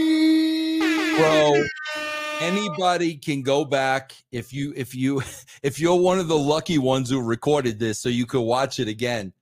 [1.17, 1.55] Bro
[2.41, 5.23] anybody can go back if you if you
[5.63, 8.89] if you're one of the lucky ones who recorded this so you could watch it
[8.89, 9.33] again.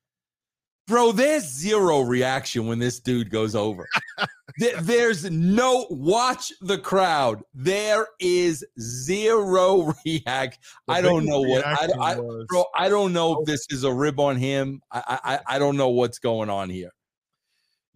[0.87, 3.87] Bro there's zero reaction when this dude goes over.
[4.59, 7.41] There- there's no watch the crowd.
[7.55, 12.15] There is zero react The i don't know what I, I
[12.49, 14.83] bro i don't know if this is a rib on him.
[14.91, 16.91] I i I don't know what's going on here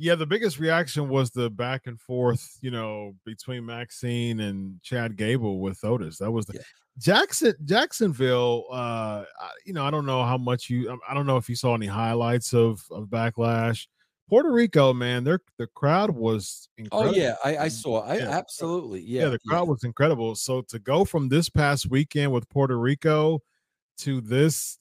[0.04, 5.16] yeah, the biggest reaction was the back and forth, you know, between Maxxine and Chad
[5.16, 6.18] Gable with Otis.
[6.18, 6.60] That was the Yeah.
[6.98, 8.66] Jackson Jacksonville.
[8.70, 9.24] Uh,
[9.64, 10.90] you know, I don't know how much you.
[10.90, 13.86] um, I don't know if you saw any highlights of of Backlash.
[14.28, 17.10] Puerto Rico, man, their the crowd was incredible.
[17.14, 18.30] oh yeah i i saw i Yeah.
[18.30, 20.34] absolutely yeah yeah, the crowd was incredible.
[20.34, 23.40] So to go from this past weekend with Puerto Rico
[23.98, 24.78] to this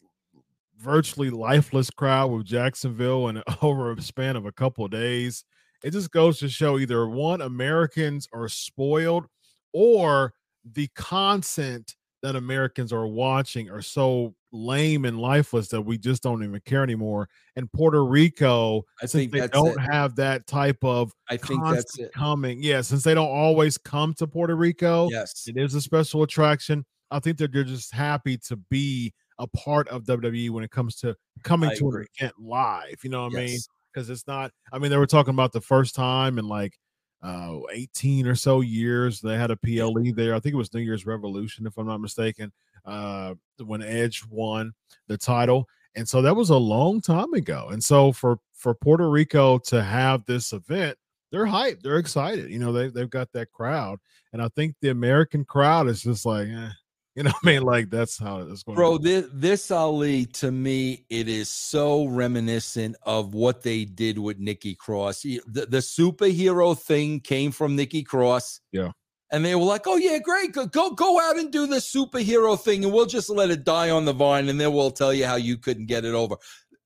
[0.84, 5.44] virtually lifeless crowd with Jacksonville and over a span of a couple of days,
[5.84, 9.26] it just goes to show either one, Americans are spoiled,
[9.74, 10.34] or
[10.74, 16.42] the content that Americans are watching are so lame and lifeless that we just don't
[16.44, 17.28] even care anymore.
[17.58, 19.92] And Puerto Rico, I think they don't it.
[19.92, 22.14] have that type of I think that's it.
[22.14, 25.48] coming, yeah, since they don't always come to Puerto Rico, Yes.
[25.48, 26.86] it is a special attraction.
[27.12, 29.14] I think that they're just happy to be
[29.44, 32.02] a part of WWE when it comes to coming I to agree.
[32.02, 32.96] an event live.
[33.04, 33.60] You know what I mean?
[33.94, 34.52] Because it's not.
[34.72, 36.80] I mean, they were talking about the first time in like
[37.22, 40.36] uh 18 or so years they had a PLE there.
[40.36, 42.52] I think it was New Year's Revolution, if I'm not mistaken.
[42.86, 44.74] Uh, when Edge won
[45.08, 47.70] the title, and so that was a long time ago.
[47.72, 50.98] And so for for Puerto Rico to have this event,
[51.32, 51.82] they're hyped.
[51.82, 52.50] They're excited.
[52.50, 54.00] You know, they they've got that crowd,
[54.34, 56.70] and I think the American crowd is just like, eh,
[57.16, 58.76] you know, what I mean, like that's how it's going.
[58.76, 64.40] Bro, this, this Ali to me, it is so reminiscent of what they did with
[64.40, 65.22] Nikki Cross.
[65.22, 68.62] The, the superhero thing came from Nikki Cross.
[68.72, 68.92] Yeah.
[69.32, 70.52] And they were like, oh, yeah, great.
[70.52, 73.90] Go, go, go out and do the superhero thing, and we'll just let it die
[73.90, 76.36] on the vine, and then we'll tell you how you couldn't get it over.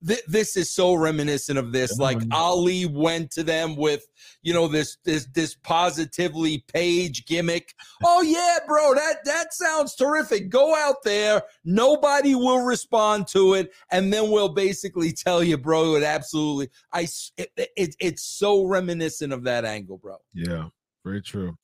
[0.06, 1.98] Th- this is so reminiscent of this.
[1.98, 2.20] Like.
[2.32, 4.08] Ali went to them with,
[4.42, 7.74] you know, this this this positively page gimmick.
[8.04, 10.50] Oh yeah, bro, that that sounds terrific.
[10.50, 15.96] Go out there, nobody will respond to it, and then we'll basically tell you, bro,
[15.96, 16.70] it absolutely.
[16.94, 17.08] I
[17.38, 20.18] it, it, it's so reminiscent of that angle, bro.
[20.34, 20.66] Yeah,
[21.04, 21.58] very true.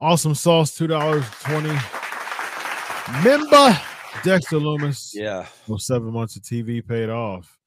[0.00, 1.76] Awesome sauce, two dollars twenty.
[3.24, 3.80] Member
[4.24, 5.10] Dexter Lumis.
[5.14, 7.58] Yeah, Those seven months of TV paid off.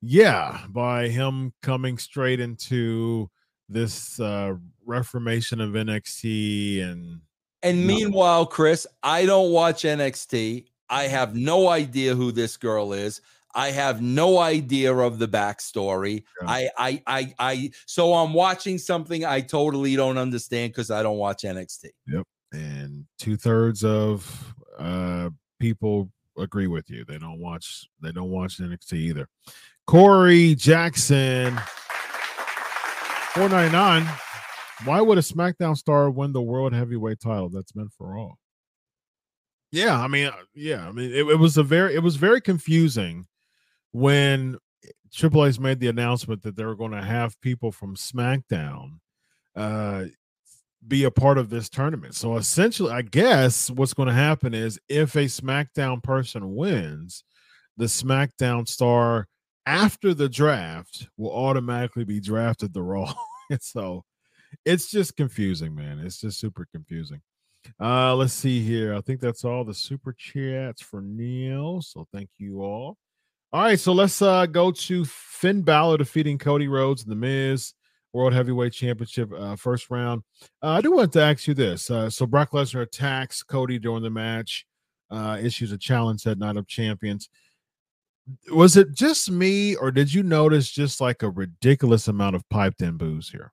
[0.00, 3.30] Yeah, by him coming straight into
[3.68, 4.54] this uh
[4.86, 7.20] reformation of NXT and
[7.62, 10.66] And meanwhile, Chris, I don't watch NXT.
[10.88, 13.20] I have no idea who this girl is.
[13.54, 16.22] I have no idea of the backstory.
[16.42, 16.48] Yeah.
[16.48, 17.70] I, I, I, I.
[17.86, 21.86] So I'm watching something I totally don't understand because I don't watch NXT.
[22.06, 22.24] Yep.
[22.52, 27.04] And two thirds of uh people agree with you.
[27.04, 29.28] They don't watch they don't watch NXT either.
[29.86, 31.58] Corey Jackson,
[33.34, 34.06] four ninety nine.
[34.84, 37.48] Why would a SmackDown star win the World Heavyweight title?
[37.48, 38.38] That's meant for all.
[39.70, 42.40] Yeah, I mean, uh, yeah, I mean, it, it was a very, it was very
[42.40, 43.26] confusing
[43.92, 44.56] when
[45.12, 49.00] Triple H's made the announcement that they were going to have people from SmackDown
[49.56, 50.04] uh,
[50.86, 52.14] be a part of this tournament.
[52.14, 57.24] So essentially, I guess what's going to happen is if a SmackDown person wins,
[57.76, 59.26] the SmackDown star
[59.66, 63.12] after the draft will automatically be drafted the Raw.
[63.50, 64.04] and so
[64.64, 65.98] it's just confusing, man.
[65.98, 67.20] It's just super confusing.
[67.80, 68.94] Uh, let's see here.
[68.94, 71.82] I think that's all the super chats for Neil.
[71.82, 72.96] So thank you all.
[73.52, 77.72] All right, so let's uh go to Finn Balor defeating Cody Rhodes in the Miz
[78.18, 80.24] World Heavyweight Championship uh, first round.
[80.60, 81.88] Uh, I do want to ask you this.
[81.88, 84.66] Uh, so Brock Lesnar attacks Cody during the match,
[85.08, 87.30] uh, issues a challenge at Night of Champions.
[88.50, 92.82] Was it just me, or did you notice just like a ridiculous amount of piped
[92.82, 93.52] in boos here?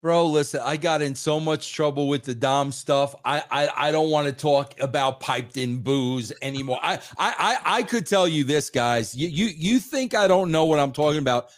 [0.00, 3.14] Bro, listen, I got in so much trouble with the Dom stuff.
[3.26, 6.78] I I, I don't want to talk about piped in boos anymore.
[6.82, 9.14] I, I I I could tell you this, guys.
[9.14, 11.50] You you you think I don't know what I'm talking about.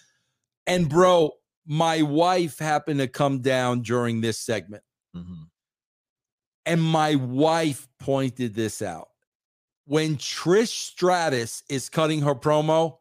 [0.67, 1.33] And bro,
[1.67, 4.83] my wife happened to come down during this segment.
[5.15, 5.43] Mm-hmm.
[6.65, 9.09] And my wife pointed this out.
[9.87, 12.99] When Trish Stratus is cutting her promo,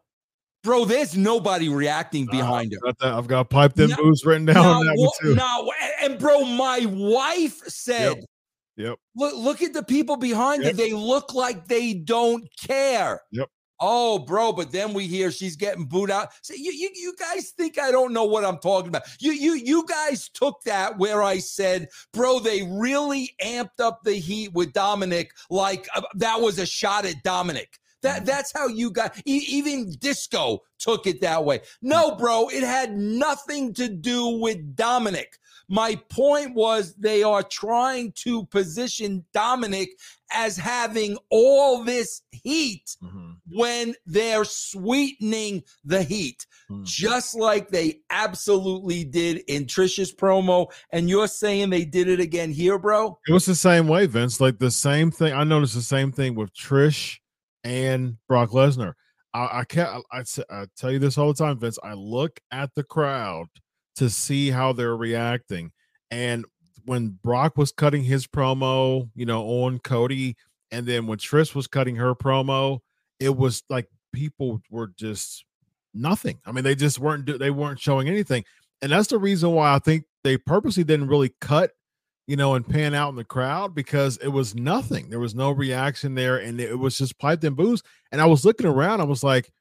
[0.63, 3.13] bro, there's nobody reacting behind uh, her.
[3.13, 5.35] I've got piped in boos written down no, that too.
[5.35, 8.25] No, and bro, my wife said, yep.
[8.77, 8.99] Yep.
[9.15, 10.73] Look, look at the people behind yep.
[10.73, 10.77] it.
[10.77, 13.21] They look like they don't care.
[13.31, 13.49] Yep.
[13.79, 16.29] Oh, bro, but then we hear she's getting booed out.
[16.41, 19.03] So you, you, you guys think I don't know what I'm talking about.
[19.19, 24.13] You, you, you guys took that where I said, bro, they really amped up the
[24.13, 27.79] heat with Dominic like uh, that was a shot at Dominic.
[28.01, 28.25] That mm-hmm.
[28.25, 31.61] that's how you got even disco took it that way.
[31.81, 35.37] No, bro, it had nothing to do with Dominic.
[35.67, 39.89] My point was they are trying to position Dominic
[40.31, 43.31] as having all this heat mm-hmm.
[43.51, 46.83] When they're sweetening the heat, mm-hmm.
[46.83, 50.71] just like they absolutely did in Trisha's promo.
[50.91, 53.17] And you're saying they did it again here, bro?
[53.27, 54.41] It was the same way, Vince.
[54.41, 55.33] Like the same thing.
[55.33, 57.17] I noticed the same thing with Trish
[57.63, 58.93] and Brock Lesnar.
[59.33, 60.03] I, I can't.
[60.11, 61.79] I, I tell you this all the time, Vince.
[61.83, 63.47] I look at the crowd
[63.97, 65.71] to see how they're reacting.
[66.11, 66.45] And
[66.85, 70.35] when Brock was cutting his promo, you know, on Cody,
[70.71, 72.79] and then when Trish was cutting her promo,
[73.19, 75.45] it was like people were just
[75.93, 76.39] nothing.
[76.45, 78.43] I mean, they just weren't they weren't showing anything.
[78.81, 81.71] And that's the reason why I think they purposely didn't really cut,
[82.27, 85.09] you know, and pan out in the crowd because it was nothing.
[85.09, 87.81] There was no reaction there, and it was just piped in boos.
[88.11, 89.51] And I was looking around, I was like,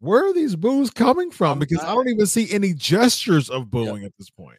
[0.00, 1.58] where are these boos coming from?
[1.58, 4.06] Because I don't even see any gestures of booing yep.
[4.06, 4.58] at this point.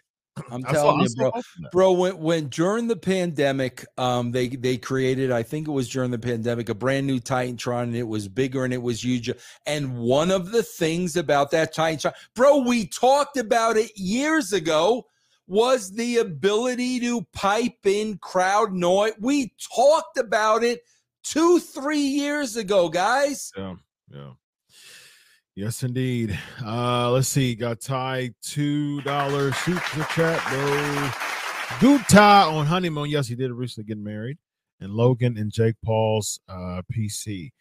[0.52, 1.32] I'm telling you, bro,
[1.72, 1.92] bro.
[1.92, 6.20] When when during the pandemic, um, they they created, I think it was during the
[6.20, 9.30] pandemic, a brand new Titantron, and it was bigger and it was huge.
[9.66, 15.06] And one of the things about that Titantron, bro, we talked about it years ago,
[15.48, 19.14] was the ability to pipe in crowd noise.
[19.20, 20.82] We talked about it
[21.24, 23.52] two, three years ago, guys.
[23.58, 23.76] Yeah,
[24.14, 24.32] yeah.
[25.60, 26.40] Yes, indeed.
[26.66, 27.54] Uh, let's see.
[27.54, 30.42] Got Ty two dollar super chat.
[30.54, 31.12] No,
[31.82, 33.10] Gunther on honeymoon.
[33.10, 34.38] Yes, he did recently get married,
[34.80, 37.52] and Logan and Jake Paul's uh, PC.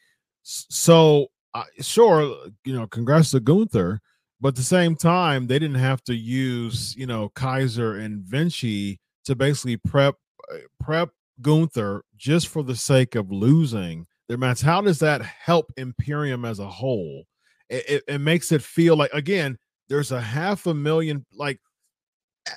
[0.45, 4.01] So, uh, sure, you know, congrats to Gunther,
[4.41, 9.01] but at the same time, they didn't have to use you know Kaiser and Vinci
[9.25, 10.15] to basically prep
[10.53, 11.09] uh, prep
[11.43, 14.61] Gunther just for the sake of losing their match.
[14.61, 17.25] How does that help Imperium as a whole?
[17.71, 21.61] It, it makes it feel like again there's a half a million like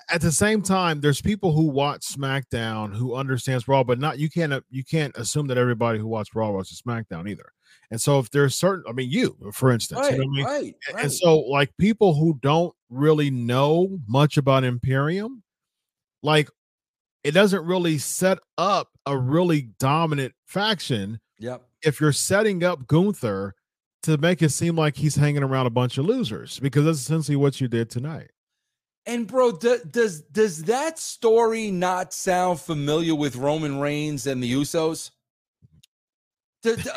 [0.09, 4.29] at the same time there's people who watch smackdown who understands raw but not you
[4.29, 7.51] can't uh, you can't assume that everybody who watches raw watches smackdown either
[7.89, 10.45] and so if there's certain i mean you for instance right, you know I mean?
[10.45, 11.03] right, right.
[11.03, 15.43] and so like people who don't really know much about imperium
[16.23, 16.49] like
[17.23, 23.55] it doesn't really set up a really dominant faction yep if you're setting up gunther
[24.03, 27.35] to make it seem like he's hanging around a bunch of losers because that's essentially
[27.35, 28.31] what you did tonight.
[29.05, 34.51] And bro, do, does does that story not sound familiar with Roman Reigns and the
[34.51, 35.11] Usos?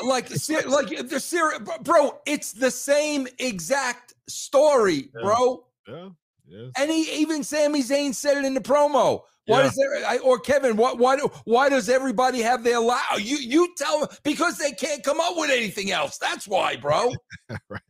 [0.05, 2.19] Like, ser- like the serious, bro.
[2.27, 5.23] It's the same exact story, yeah.
[5.23, 5.65] bro.
[5.89, 6.09] Yeah.
[6.47, 6.73] Yes.
[6.77, 9.23] And he even Sami Zayn said it in the promo.
[9.47, 9.63] Why yeah.
[9.65, 10.77] does there I, or Kevin?
[10.77, 13.21] Why why do why does everybody have their loud?
[13.21, 16.17] You you tell them because they can't come up with anything else.
[16.19, 17.13] That's why, bro.
[17.69, 17.81] right.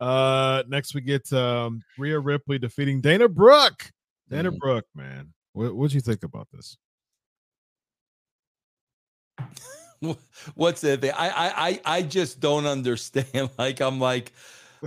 [0.00, 3.90] Uh, next we get um Rhea Ripley defeating Dana Brooke.
[4.28, 4.58] Dana mm.
[4.58, 6.76] Brooke, man, what what'd you think about this?
[10.54, 11.00] What's thing?
[11.04, 13.50] I I I just don't understand.
[13.58, 14.32] Like I'm like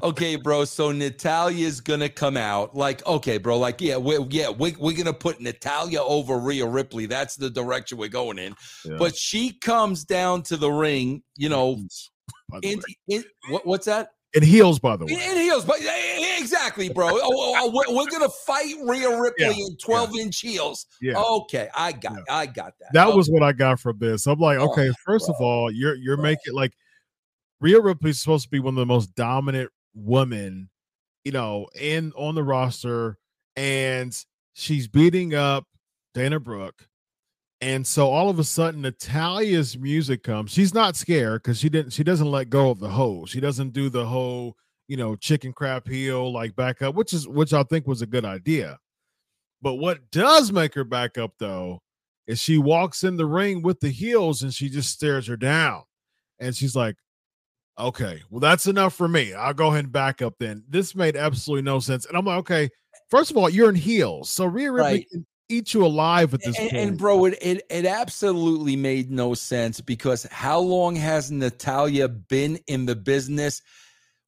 [0.04, 0.66] okay, bro.
[0.66, 2.76] So Natalya's gonna come out.
[2.76, 3.58] Like, okay, bro.
[3.58, 7.06] Like, yeah, we're yeah, we, we're gonna put Natalia over Rhea Ripley.
[7.06, 8.56] That's the direction we're going in.
[8.86, 8.98] Yeah.
[8.98, 11.86] But she comes down to the ring, you know, mm-hmm.
[12.50, 14.10] By in, in what, what's that?
[14.34, 15.14] it heals, by the way.
[15.14, 15.78] In, in heels, but
[16.38, 17.08] exactly, bro.
[17.10, 20.86] Oh, oh, oh, we're, we're gonna fight Rhea Ripley Yeah, in 12 inch heels.
[21.02, 21.18] Yeah.
[21.18, 22.20] Okay, I got.
[22.30, 22.94] I got that.
[22.94, 24.28] that Oh, was what I got from this.
[24.28, 26.24] I'm like, Oh, okay, first of all, you're you're Bro.
[26.24, 26.74] making like
[27.62, 30.70] Rhea Ripley's supposed to be one of the most dominant women,
[31.24, 33.18] you know, in on the roster,
[33.56, 34.16] and
[34.54, 35.66] she's beating up
[36.14, 36.88] Dana Brooke.
[37.60, 40.52] And so all of a sudden, Natalia's music comes.
[40.52, 41.92] She's not scared because she didn't.
[41.92, 43.26] She doesn't let go of the hoe.
[43.26, 44.56] She doesn't do the whole,
[44.88, 48.08] you know, chicken crap heel like back up, which is which I think was a
[48.08, 48.78] good idea.
[49.62, 51.82] But what does make her back up though
[52.28, 55.84] is she walks in the ring with the heels and she just stares her down.
[56.40, 56.98] And she's like,
[57.80, 59.34] okay, well, that's enough for me.
[59.34, 60.64] I'll go ahead and back up then.
[60.68, 62.06] This made absolutely no sense.
[62.06, 62.70] And I'm like, okay,
[63.10, 64.30] first of all, you're in heels.
[64.30, 65.10] So Rhea Ripley Right.
[65.12, 66.82] can eat you alive at this and, point.
[66.84, 72.60] and bro, it, it it absolutely made no sense because how long has Natalia been
[72.68, 73.62] in the business?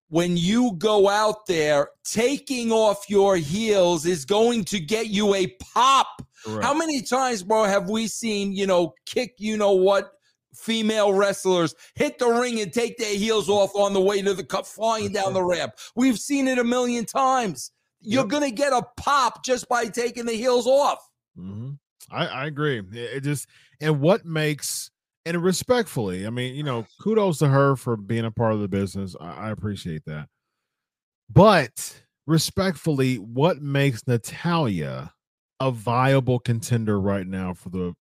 [0.08, 5.48] When you go out there, taking off your heels is going to get you a
[5.74, 6.24] pop.
[6.44, 6.64] Correct.
[6.64, 10.14] How many times, bro, have we seen, you know, kick, you know what,
[10.56, 14.44] female wrestlers hit the ring and take their heels off on the way to the
[14.44, 15.74] cup, flying down the ramp?
[15.96, 17.72] We've seen it a million times.
[18.02, 18.30] You're Yep.
[18.30, 21.00] going to get a pop just by taking the heels off.
[21.38, 21.78] Mhm.
[22.10, 22.80] I, I agree.
[22.80, 23.48] It, it just
[23.82, 24.90] and what makes
[25.26, 28.68] and respectfully, I mean, you know, kudos to her for being a part of the
[28.70, 29.16] business.
[29.20, 30.28] I, I appreciate that.
[31.30, 35.14] But respectfully, what makes Natalia
[35.60, 37.94] a viable contender right now for the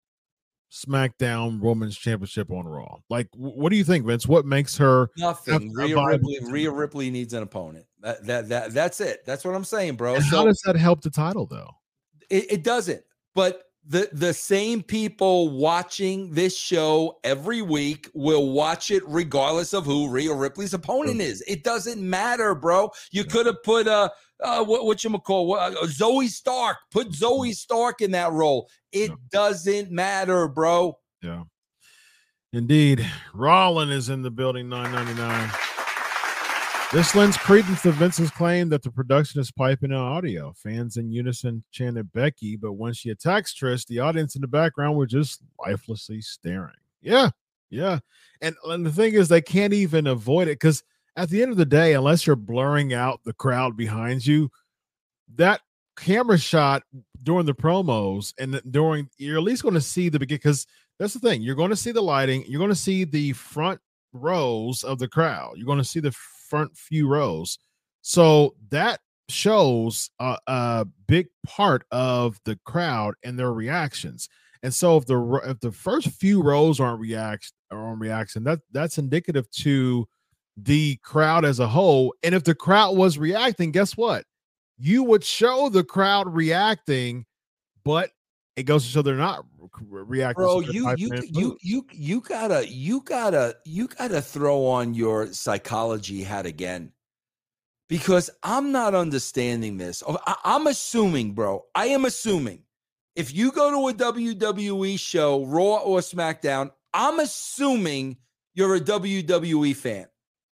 [0.72, 2.98] SmackDown Women's Championship on Raw?
[3.10, 4.26] Like, what do you think, Vince?
[4.26, 5.10] What makes her?
[5.16, 5.70] Nothing.
[5.78, 6.38] a Rhea Ripley.
[6.50, 7.86] Rhea Ripley needs an opponent.
[8.00, 9.24] That that that that's it.
[9.26, 10.14] That's what I'm saying, bro.
[10.14, 11.70] and how So does that help the title, though?
[12.30, 13.02] it, it doesn't.
[13.34, 19.86] But the the same people watching this show every week will watch it regardless of
[19.86, 21.42] who Rhea Ripley's opponent is.
[21.48, 22.90] It doesn't matter, bro.
[23.10, 24.10] You could have put uh,
[24.42, 26.76] uh what what you call uh, Zoey Stark.
[26.90, 28.68] Put Zoey Stark in that role.
[28.92, 29.16] It Yeah.
[29.30, 30.98] doesn't matter, bro.
[31.22, 31.44] Yeah.
[32.52, 33.06] Indeed.
[33.34, 35.50] Rollin is in the building 999.
[36.90, 40.54] This lends credence to Vince's claim that the production is piping in audio.
[40.56, 44.96] Fans in unison chanted Becky, but when she attacks Trish, the audience in the background
[44.96, 46.72] were just lifelessly staring.
[47.02, 47.28] Yeah.
[47.68, 47.98] Yeah.
[48.40, 50.82] And, and the thing is, they can't even avoid it because
[51.16, 54.50] at the end of the day, unless you're blurring out the crowd behind you,
[55.36, 55.60] that
[55.96, 56.82] camera shot
[57.22, 60.64] during the promos and during you're at least going to see the beginning because
[61.00, 63.80] that's the thing you're going to see the lighting you're going to see the front
[64.12, 66.14] rows of the crowd you're going to see the
[66.48, 67.58] front few rows.
[68.02, 74.28] So that shows a, a big part of the crowd and their reactions.
[74.62, 78.60] And so if the if the first few rows aren't react are on reaction that
[78.72, 80.08] that's indicative to
[80.60, 84.24] the crowd as a whole and if the crowd was reacting guess what?
[84.78, 87.26] You would show the crowd reacting,
[87.84, 88.10] but
[88.56, 89.44] it goes to show they're not
[89.80, 90.44] re- reacting.
[90.44, 95.32] bro they're you you you you you gotta you gotta you gotta throw on your
[95.32, 96.92] psychology hat again
[97.88, 100.02] because i'm not understanding this.
[100.06, 102.62] Oh, i'm assuming bro i am assuming
[103.14, 108.16] if you go to a wwe show raw or smackdown i'm assuming
[108.54, 110.06] you're a wwe fan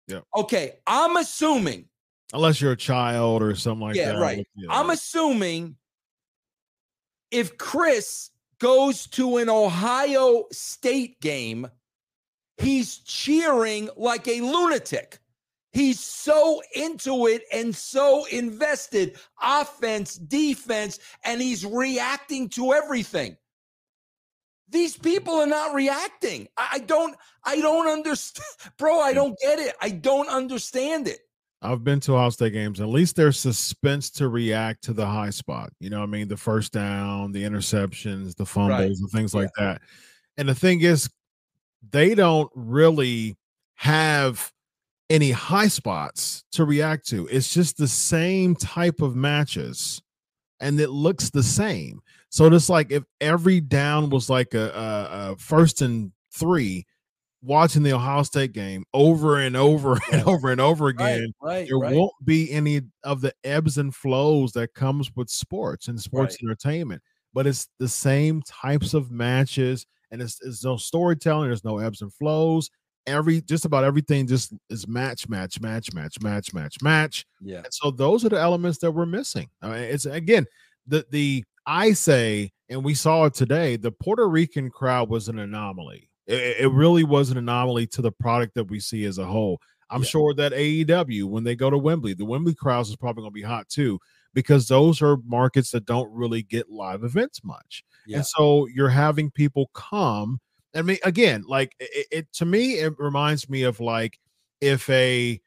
[0.08, 0.20] Yeah.
[0.36, 1.86] okay i'm assuming
[2.32, 4.18] unless you're a child or something like yeah, that.
[4.18, 4.38] right.
[4.38, 5.76] with- you I'm assuming
[7.30, 11.68] if Chris goes to an Ohio State game,
[12.56, 15.18] he's cheering like a lunatic.
[15.72, 23.36] He's so into it and so invested, offense, defense, and he's reacting to everything.
[24.68, 26.48] These people are not reacting.
[26.56, 28.46] I, I don't, I don't understand,
[28.78, 28.98] bro.
[29.00, 29.74] I don't get it.
[29.80, 31.20] I don't understand it.
[31.62, 32.80] I've been to Ohio State games.
[32.80, 35.70] At least there's suspense to react to the high spot.
[35.80, 39.50] You know, what I mean, the first down, the interceptions, the fumbles, and things like
[39.56, 39.80] that.
[40.36, 41.08] And the thing is,
[41.90, 43.36] they don't really
[43.76, 44.52] have
[45.08, 47.26] any high spots to react to.
[47.28, 50.02] It's just the same type of matches,
[50.60, 52.00] and it looks the same.
[52.36, 56.84] So it's like if every down was like a, a, a first and three,
[57.40, 61.78] watching the Ohio State game over and over and over and over again, right, there
[61.78, 61.94] right.
[61.94, 67.00] won't be any of the ebbs and flows that comes with sports and sports entertainment.
[67.32, 71.48] But it's the same types of matches, and it's, it's no storytelling.
[71.48, 72.68] There's no ebbs and flows.
[73.06, 77.24] every just about everything just is match, match, match, match, match, match, match.
[77.40, 77.62] Yeah.
[77.64, 79.48] And so those are the elements that we're missing.
[79.62, 80.44] I mean, it's again
[80.86, 83.76] the the I say, and we saw it today.
[83.76, 86.08] The Puerto Rican crowd was an anomaly.
[86.26, 89.60] It, it really was an anomaly to the product that we see as a whole.
[89.90, 90.08] I'm Yeah.
[90.08, 93.34] sure that AEW, when they go to Wembley, the Wembley crowds is probably going to
[93.34, 94.00] be hot too,
[94.34, 97.84] because those are markets that don't really get live events much.
[98.06, 98.18] Yeah.
[98.18, 100.40] And so you're having people come.
[100.74, 104.18] I mean, again, like it, it to me, it reminds me of like
[104.60, 105.40] if a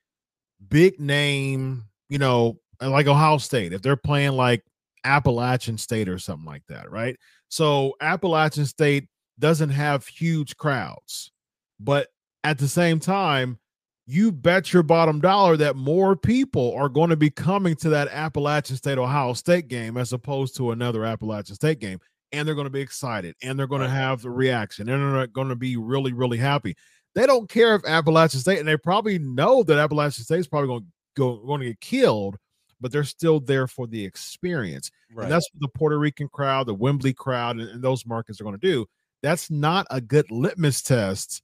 [0.70, 4.64] big name, you know, like Ohio State, if they're playing like
[5.04, 7.18] Appalachian State or something like that, right?
[7.48, 9.08] So Appalachian State
[9.40, 11.32] doesn't have huge crowds,
[11.80, 12.08] but
[12.44, 13.60] at the same time,
[14.06, 18.08] you bet your bottom dollar that more people are going to be coming to that
[18.08, 22.00] Appalachian State Ohio State game as opposed to another Appalachian State game.
[22.32, 25.28] And they're going to be excited and they're going to have the reaction and they're
[25.28, 26.76] going to be really, really happy.
[27.16, 30.68] They don't care if Appalachian State, and they probably know that Appalachian State is probably
[30.68, 32.38] going to go going to get killed,
[32.82, 34.92] but they're still there for the experience.
[35.14, 35.24] Right.
[35.24, 38.44] And that's what the Puerto Rican crowd, the Wembley crowd, and, and those markets are
[38.44, 38.86] going to do.
[39.22, 41.42] That's not a good litmus test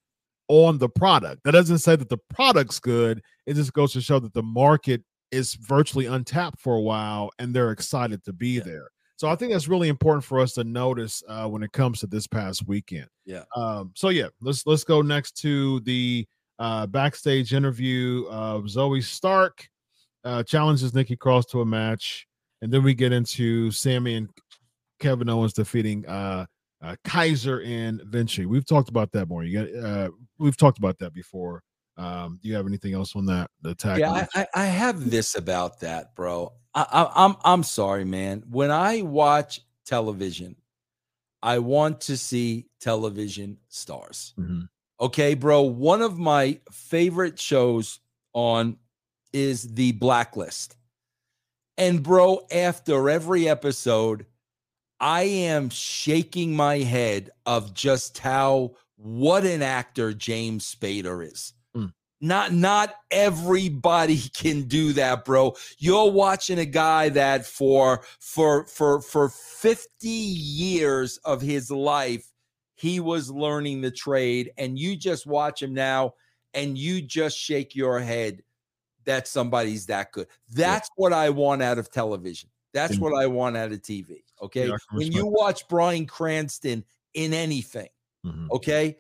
[0.48, 1.42] on the product.
[1.44, 3.22] That doesn't say that the product's good.
[3.46, 7.54] It just goes to show that the market is virtually untapped for a while and
[7.54, 8.64] they're excited to be Yeah.
[8.64, 8.88] there.
[9.18, 12.08] So I think that's really important for us to notice uh, when it comes to
[12.08, 13.08] this past weekend.
[13.26, 13.44] Yeah.
[13.56, 16.28] Um, so yeah, let's let's go next to the
[16.60, 19.68] uh, backstage interview of Zoey Stark
[20.26, 22.28] uh, challenges Nikki Cross to a match,
[22.62, 24.30] and then we get into Sami and
[25.00, 26.46] Kevin Owens defeating uh,
[26.82, 28.46] uh, Kaiser and Vinci.
[28.46, 29.44] We've talked about that more.
[29.44, 31.62] You got uh, we've talked about that before.
[31.98, 33.50] Um, do you have anything else on that?
[33.62, 34.00] The tag.
[34.00, 34.12] Yeah.
[34.12, 36.52] I, I, I have this about that, bro.
[36.74, 38.44] I, I, I'm I'm sorry, man.
[38.50, 40.56] When I watch television,
[41.42, 44.34] I want to see television stars.
[44.38, 44.68] Mhm.
[45.00, 45.62] Okay, bro.
[45.62, 48.00] One of my favorite shows
[48.34, 48.78] on
[49.36, 50.78] is The Blacklist.
[51.78, 54.26] And bro, after every episode,
[55.02, 61.54] I am shaking my head of just how what an actor James Spader is.
[61.76, 61.92] Mm.
[62.22, 65.54] Not not everybody can do that, bro.
[65.78, 72.32] You're watching a guy that for for for for 50 years of his life
[72.76, 76.14] he was learning the trade and you just watch him now
[76.54, 78.42] and you just shake your head
[79.06, 80.28] that somebody's that good.
[80.50, 82.50] That's what I want out of television.
[82.74, 83.00] That's Yeah.
[83.00, 84.24] what I want out of TV.
[84.42, 84.68] Okay.
[84.68, 86.84] Yeah, when you watch Bryan Cranston
[87.14, 87.90] in anything,
[88.26, 88.50] Mhm.
[88.52, 88.98] okay?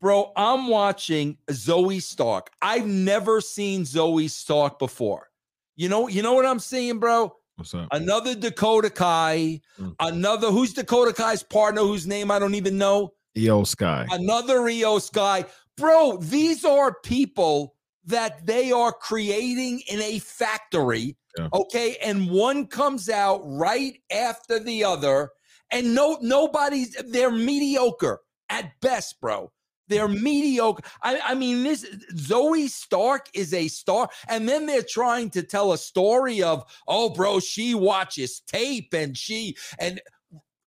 [0.00, 2.50] Bro, I'm watching Zoey Stark.
[2.62, 5.30] I've never seen Zoey Stark before.
[5.76, 7.34] You know, you know what I'm seeing, bro?
[7.56, 7.88] What's up?
[7.90, 9.96] Another Dakota Kai, Mm.
[9.98, 14.06] another who's Dakota Kai's partner, whose name I don't even know Io Sky.
[14.10, 15.44] another Io Sky.
[15.76, 17.74] Bro, these are people
[18.08, 21.16] that they are creating in a factory.
[21.38, 21.48] Yeah.
[21.52, 21.96] Okay.
[22.02, 25.30] And one comes out right after the other.
[25.70, 29.52] And no, nobody's they're mediocre at best, bro.
[29.88, 30.82] They're mediocre.
[31.02, 35.72] I, I mean, this Zoey Stark is a star, and then they're trying to tell
[35.72, 40.00] a story of, oh, bro, she watches tape and she and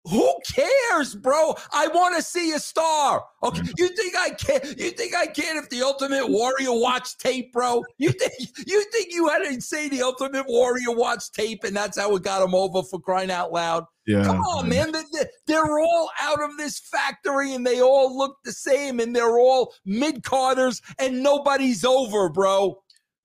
[0.10, 1.56] who cares, bro?
[1.72, 3.24] I want to see a star.
[3.44, 3.74] Okay, mm.
[3.78, 4.80] you think I can't?
[4.80, 7.84] You think I can't if the Ultimate Warrior watch tape, bro?
[7.98, 8.34] You think
[8.68, 12.24] you think you had to say the Ultimate Warrior watch tape, and that's how it
[12.24, 13.86] got him over for crying out loud?
[14.08, 14.24] Yeah.
[14.24, 14.92] Come on, man.
[14.92, 19.16] They- they- They're all out of this factory, and they all look the same, and
[19.16, 22.82] they're all mid Carters, and nobody's over, bro.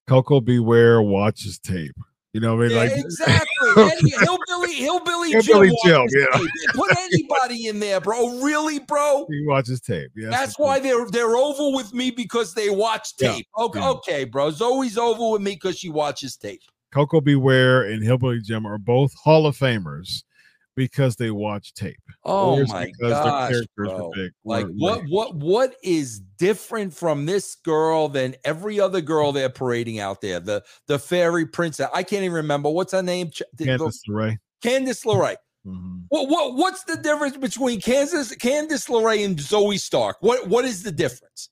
[0.07, 0.59] Koko B.
[0.59, 1.95] Ware watches tape.
[2.35, 2.77] You know what I mean?
[2.77, 3.47] Yeah, like exactly.
[3.77, 6.39] Any, hillbilly, hillbilly, Hillbilly Jim Jim, yeah.
[6.75, 8.17] Put anybody in there, bro.
[8.19, 9.27] Oh, really, bro?
[9.29, 10.11] he watches tape.
[10.17, 10.31] Yeah.
[10.31, 13.47] That's why they're they're over with me because they watch Yeah, tape.
[13.59, 13.91] Okay, yeah.
[13.91, 14.51] okay, bro.
[14.51, 16.61] Zoey's over with me because she watches tape.
[16.93, 17.35] Koko B.
[17.35, 20.23] Ware and Hillbilly Jim are both Hall of Famers
[20.77, 22.01] because they watch tape.
[22.25, 24.11] Oh my gosh, bro.
[24.15, 29.49] big- Like what what what is different from this girl than every other girl they're
[29.49, 30.41] parading out there?
[30.41, 31.89] The the fairy princess.
[31.95, 33.31] I can't even remember what's her name.
[33.59, 34.39] Candice LeRae.
[34.63, 35.37] Candice LeRae.
[35.67, 36.05] Mhm.
[36.09, 40.17] What what what's the difference between Kansas Candice LeRae and Zoey Stark?
[40.21, 41.49] What what is the difference?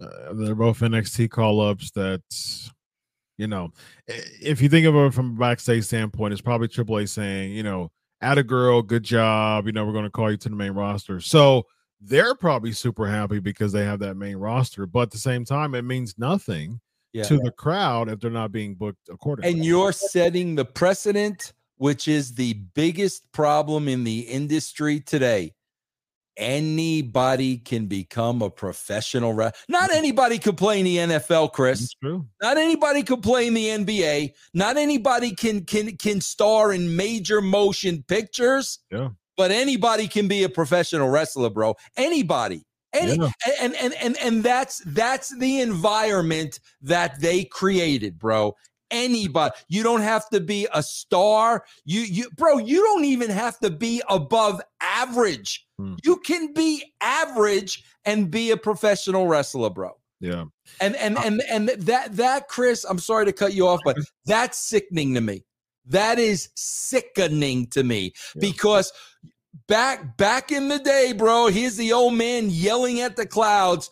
[0.00, 2.22] Uh, they're both NXT call ups that,
[3.36, 3.70] you know,
[4.06, 7.64] if you think of it from a backstage standpoint, it's probably Triple H saying, you
[7.64, 7.90] know,
[8.20, 9.66] at a girl, good job.
[9.66, 11.20] You know, we're going to call you to the main roster.
[11.20, 11.66] So
[12.00, 14.86] they're probably super happy because they have that main roster.
[14.86, 16.80] But at the same time, it means nothing
[17.12, 17.24] Yeah.
[17.24, 19.52] to the crowd if they're not being booked accordingly.
[19.52, 25.54] And you're setting the precedent, which is the biggest problem in the industry today.
[26.38, 29.98] Anybody can become a professional re- not mm-hmm.
[29.98, 31.80] anybody can play in the NFL Chris.
[31.80, 32.26] That's true.
[32.40, 37.42] not anybody can play in the NBA not anybody can can can star in major
[37.42, 38.78] motion pictures.
[38.90, 39.10] Yeah.
[39.36, 41.74] but anybody can be a professional wrestler bro.
[41.96, 42.62] Anybody.
[42.94, 43.30] Any, Yeah.
[43.60, 48.54] and, and and and that's that's the environment that they created bro
[48.90, 53.58] anybody you don't have to be a star you you bro you don't even have
[53.58, 55.94] to be above average Hmm.
[56.04, 60.46] you can be average and be a professional wrestler bro Yeah.
[60.80, 64.58] and and and and that that Chris, I'm sorry to cut you off, but that's
[64.58, 65.44] sickening to me.
[65.86, 68.40] That is sickening to me Yeah.
[68.40, 68.92] because
[69.68, 73.90] back back in the day, bro, here's the old man yelling at the clouds.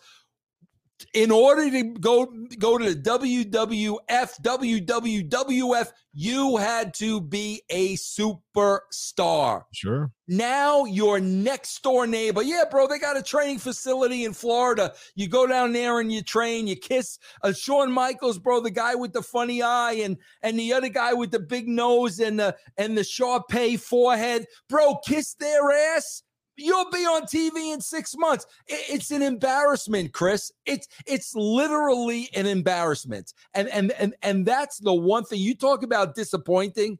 [1.13, 2.25] In order to go
[2.57, 3.99] go to the WWF,
[4.41, 9.61] WWF, you had to be a superstar.
[9.71, 10.11] Sure.
[10.27, 14.93] Now your next door neighbor, yeah, bro, they got a training facility in Florida.
[15.15, 16.65] You go down there and you train.
[16.65, 20.73] You kiss uh, Shawn Michaels, bro, the guy with the funny eye, and and the
[20.73, 24.95] other guy with the big nose and the and the Shar-Pei forehead, bro.
[25.05, 26.23] Kiss their ass.
[26.57, 28.45] You'll be on TV in six months.
[28.67, 30.51] It's an embarrassment, Chris.
[30.65, 35.83] It's it's literally an embarrassment, and and and and that's the one thing you talk
[35.83, 36.97] about disappointing.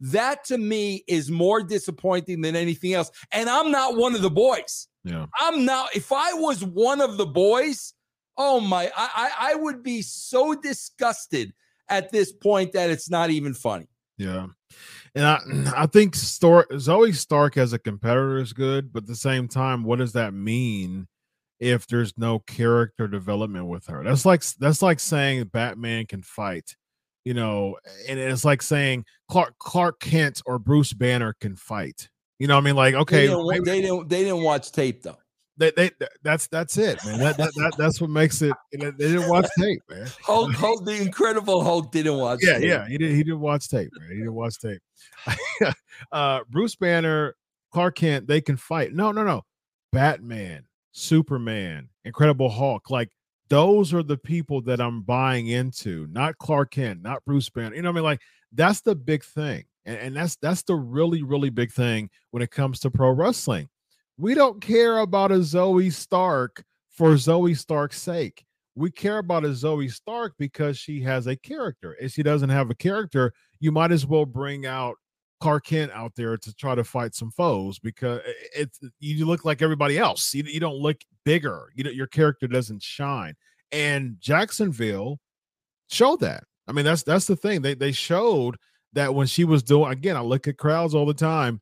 [0.00, 3.10] That to me is more disappointing than anything else.
[3.32, 4.86] And I'm not one of the boys.
[5.02, 5.26] Yeah.
[5.38, 5.96] I'm not.
[5.96, 7.94] If I was one of the boys,
[8.36, 11.52] oh my, I I, I would be so disgusted
[11.88, 13.88] at this point that it's not even funny.
[14.18, 14.46] Yeah.
[15.14, 19.16] And I I think Stark Zoey Stark as a competitor is good, but at the
[19.16, 21.06] same time, what does that mean
[21.60, 24.04] if there's no character development with her?
[24.04, 26.76] That's like that's like saying Batman can fight,
[27.24, 27.76] you know,
[28.08, 32.08] and it's like saying Clark Clark Kent or Bruce Banner can fight.
[32.38, 32.76] You know what I mean?
[32.76, 34.08] Like, They okay, didn't, maybe they didn't.
[34.08, 35.18] They didn't watch tape though.
[35.58, 35.90] They, they,
[36.22, 37.18] that's that's it, man.
[37.18, 38.52] That, that, that that's what makes it.
[38.72, 40.06] They didn't watch tape, man.
[40.22, 42.38] Hulk, Hulk, the Incredible Hulk didn't watch.
[42.42, 42.68] yeah, tape.
[42.68, 43.16] yeah, he didn't.
[43.16, 44.08] He didn't watch tape, man.
[44.10, 44.80] He didn't watch tape.
[46.12, 47.34] uh, Bruce Banner,
[47.72, 48.94] Clark Kent, they can fight.
[48.94, 49.42] No, no, no.
[49.92, 53.10] Batman, Superman, Incredible Hulk, like
[53.48, 56.06] those are the people that I'm buying into.
[56.10, 57.74] Not Clark Kent, not Bruce Banner.
[57.74, 58.04] You know what I mean?
[58.04, 58.20] Like
[58.52, 62.50] that's the big thing, and, and that's that's the really really big thing when it
[62.50, 63.68] comes to pro wrestling.
[64.18, 68.44] We don't care about a Zoey Stark for Zoey Stark's sake
[68.78, 71.96] we care about a Zoey Stark because she has a character.
[72.00, 74.94] If she doesn't have a character, you might as well bring out
[75.40, 78.20] Clark Kent out there to try to fight some foes because
[78.54, 80.32] it's you look like everybody else.
[80.32, 81.72] You, you don't look bigger.
[81.74, 83.34] You know, your character doesn't shine.
[83.72, 85.18] And Jacksonville
[85.90, 86.44] showed that.
[86.68, 87.62] I mean, that's that's the thing.
[87.62, 88.56] They they showed
[88.92, 91.60] that when she was doing again, I look at crowds all the time,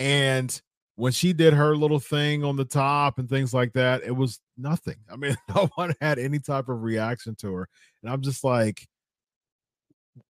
[0.00, 0.60] and
[1.00, 4.38] when she did her little thing on the top and things like that, it was
[4.58, 4.96] nothing.
[5.10, 7.68] I mean, no one had any type of reaction to her.
[8.02, 8.86] And I'm just like,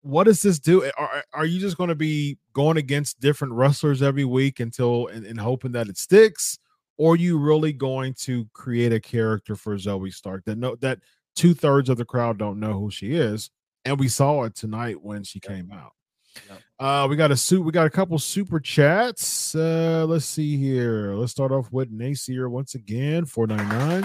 [0.01, 0.87] what does this do?
[0.95, 5.25] Are, are you just going to be going against different wrestlers every week until and,
[5.25, 6.59] and hoping that it sticks?
[6.97, 10.99] Or are you really going to create a character for Zoey Stark that no that
[11.35, 13.49] two thirds of the crowd don't know who she is?
[13.85, 15.93] And we saw it tonight when she came out.
[16.79, 17.61] Uh, we got a suit.
[17.61, 19.53] We got a couple super chats.
[19.53, 21.13] Uh, let's see here.
[21.13, 23.25] Let's start off with Nacier once again.
[23.25, 24.03] Four ninety nine.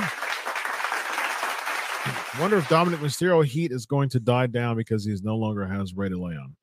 [2.41, 5.95] Wonder if Dominic Mysterio heat is going to die down because he no longer has
[5.95, 6.57] Ray Leon.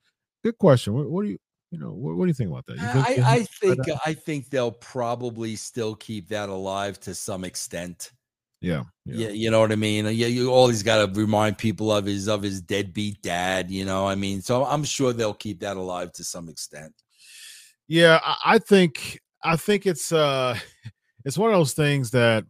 [0.43, 0.93] Good question.
[0.93, 1.37] What, what do you,
[1.71, 2.75] you know, what, what do you think about that?
[2.75, 3.79] You I, I think?
[4.05, 8.11] I think they'll probably still keep that alive to some extent.
[8.61, 10.05] Yeah, Yeah, you know what I mean.
[10.05, 13.71] Yeah, you all he's got to remind people of his of his deadbeat dad.
[13.71, 16.93] You know, I mean, so I'm sure they'll keep that alive to some extent.
[17.87, 20.57] Yeah, I, I think I think it's uh
[21.25, 22.45] it's one of those things that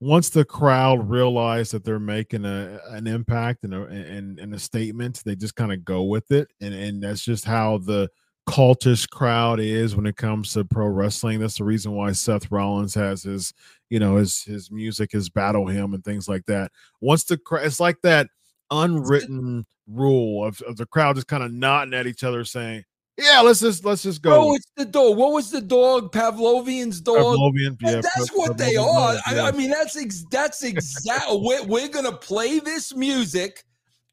[0.00, 4.58] once the crowd realize that they're making a an impact and a and, and a
[4.58, 6.48] statement, they just kind of go with it.
[6.62, 8.08] And and that's just how the
[8.48, 11.40] cultish crowd is when it comes to pro wrestling.
[11.40, 13.52] That's the reason why Seth Rollins has his,
[13.90, 16.72] you know, his his music, his battle hymn and things like that.
[17.00, 18.28] Once the it's like that
[18.70, 22.84] unwritten rule of, of the crowd just kind of nodding at each other saying,
[23.18, 24.50] Yeah, let's just let's just go.
[24.50, 25.16] Oh, it's the dog.
[25.16, 26.12] What was the dog?
[26.12, 27.18] Pavlovian's dog.
[27.18, 29.14] Pavlovian, yeah, that's Pav- what they Pavlovian are.
[29.14, 29.42] dog, I, yeah.
[29.44, 31.38] I mean, that's ex- that's exactly.
[31.40, 33.64] we're, we're gonna play this music,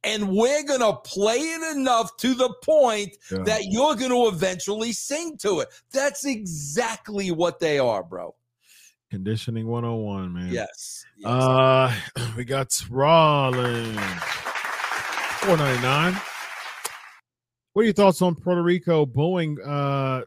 [0.04, 3.39] and we're going to play it enough to the point yeah.
[3.43, 5.70] that you're going to eventually sing to it.
[5.91, 8.36] That's exactly what they are, bro.
[9.12, 10.54] Conditioning 101, man.
[10.54, 11.06] Yes.
[11.18, 11.28] yes.
[11.28, 11.93] Uh
[12.38, 13.97] we got Rollins.
[15.41, 16.22] 499.
[17.74, 20.22] What are your thoughts on Puerto Rico booing uh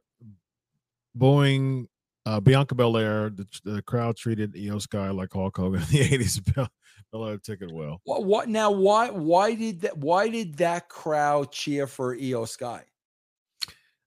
[1.15, 1.89] booing
[2.25, 6.69] uh, Bianca Belair, the, the crowd treated Io Sky like Hulk Hogan in the 80s.
[7.13, 8.01] Hello, ticket well.
[8.05, 8.71] What, what now?
[8.71, 9.99] Why why did that?
[9.99, 12.85] Why did that crowd cheer for Io Sky?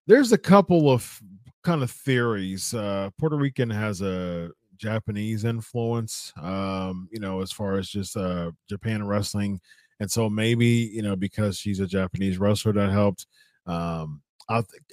[0.07, 1.21] There's a couple of
[1.63, 2.73] kind of theories.
[2.73, 8.51] Uh, Puerto Rican has a Japanese influence, um, you know, as far as just uh,
[8.67, 9.61] Japan wrestling,
[9.99, 13.27] and so maybe you know because she's a Japanese wrestler that helped.
[13.67, 14.83] Um, I think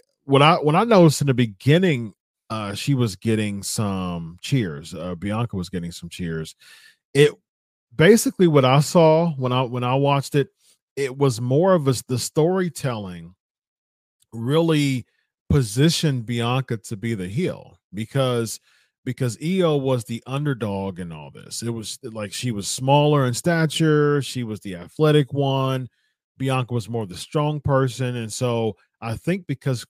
[0.43, 2.13] I when I noticed in the beginning,
[2.51, 4.95] uh, she was getting some cheers.
[4.95, 6.55] Uh, Bianca was getting some cheers.
[7.15, 7.33] It
[7.95, 10.49] basically what I saw when I when I watched it,
[10.97, 13.35] it was more of a, the storytelling
[14.33, 15.07] really
[15.51, 18.61] positioned Bianca to be the heel because
[19.05, 21.63] because Io was the underdog in all this.
[21.63, 25.89] It was like she was smaller in stature, she was the athletic one.
[26.39, 29.85] Bianca was more the strong person, and so I think because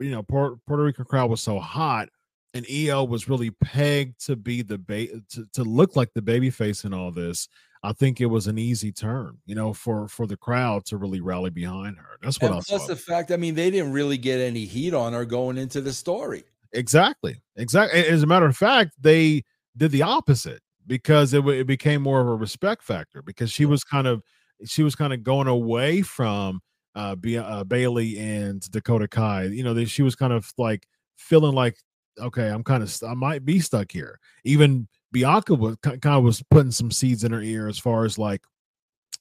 [0.00, 2.08] you know Puerto, Puerto Rican crowd was so hot,
[2.54, 6.50] and Io was really pegged to be the ba- to, to look like the baby
[6.50, 7.48] face in all this.
[7.84, 11.20] I think it was an easy turn, you know, for for the crowd to really
[11.20, 12.18] rally behind her.
[12.22, 12.86] That's what and I plus saw.
[12.88, 15.92] the fact, I mean, they didn't really get any heat on her going into the
[15.92, 16.44] story.
[16.72, 18.06] Exactly, exactly.
[18.06, 19.42] As a matter of fact, they
[19.76, 23.82] did the opposite because it, it became more of a respect factor because she was
[23.84, 24.22] kind of
[24.64, 26.60] she was kind of going away from
[26.94, 29.44] uh, B- uh, Bayley and Dakota Kai.
[29.44, 30.86] You know, they, she was kind of like
[31.16, 31.76] feeling like,
[32.18, 34.18] okay, I'm kind of, I might be stuck here.
[34.44, 38.18] Even Bianca was kind of was putting some seeds in her ear as far as
[38.18, 38.42] like,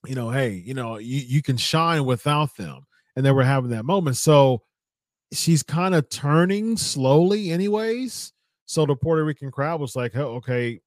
[0.06, 2.86] you know, hey, you know, you, you can shine without them.
[3.16, 4.18] And they were having that moment.
[4.18, 4.62] So
[5.34, 8.34] she's kind of turning slowly, anyways.
[8.66, 10.80] So the Puerto Rican crowd was like, oh, okay,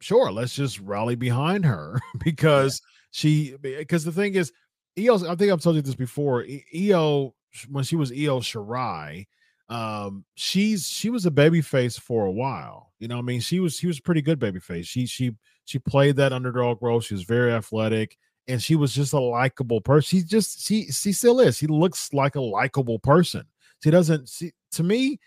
[0.00, 2.80] sure, let's just rally behind her because
[3.10, 4.52] she, because the thing is,
[4.98, 6.44] Io, I think I've told you this before.
[6.74, 7.34] Io,
[7.68, 9.26] when she was Io Shirai,
[9.70, 12.92] um, she's she was a baby face for a while.
[12.98, 14.86] You know, I mean, she was she was a pretty good baby face.
[14.86, 15.32] She she
[15.64, 17.00] she played that underdog role.
[17.00, 18.18] She was very athletic,
[18.48, 20.18] and she was just a likable person.
[20.18, 21.56] She just she she still is.
[21.56, 23.44] She looks like a likable person.
[23.82, 24.28] She doesn't.
[24.28, 25.20] see to me,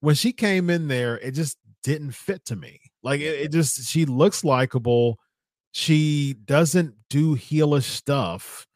[0.00, 2.80] when she came in there, it just didn't fit to me.
[3.02, 5.18] Like it, it just she looks likable.
[5.72, 8.66] She doesn't do heelish stuff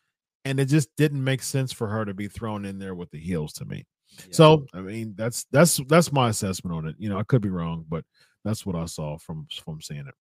[0.45, 3.19] and it just didn't make sense for her to be thrown in there with the
[3.19, 3.85] heels to me.
[4.19, 4.25] Yeah.
[4.31, 6.97] So I mean that's that's that's my assessment on it.
[6.99, 8.05] You know, I could be wrong, but
[8.45, 10.15] that's what I saw from from seeing it.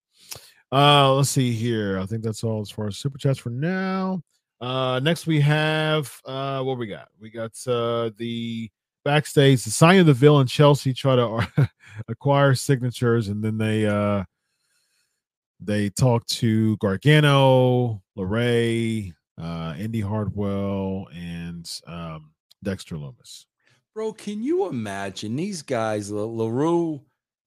[0.72, 2.00] Uh let's see here.
[2.00, 4.22] I think that's all as far as super chats for now.
[4.62, 7.10] Uh next we have uh what we got?
[7.20, 8.70] We got uh the
[9.06, 11.70] backstage the sign of the villain Chelsea try to
[12.08, 14.24] acquire signatures and then they uh
[15.66, 22.32] they talk to Gargano, LeRae, uh, Indi Hartwell, and um,
[22.64, 23.46] Dexter Lumis.
[23.94, 27.02] Bro, can you imagine these guys, LeRae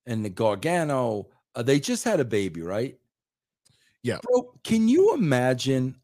[0.07, 1.29] and the Gargano?
[1.55, 2.97] Uh, they just had a baby, right?
[4.03, 4.19] Yeah.
[4.23, 5.97] Bro, can you imagine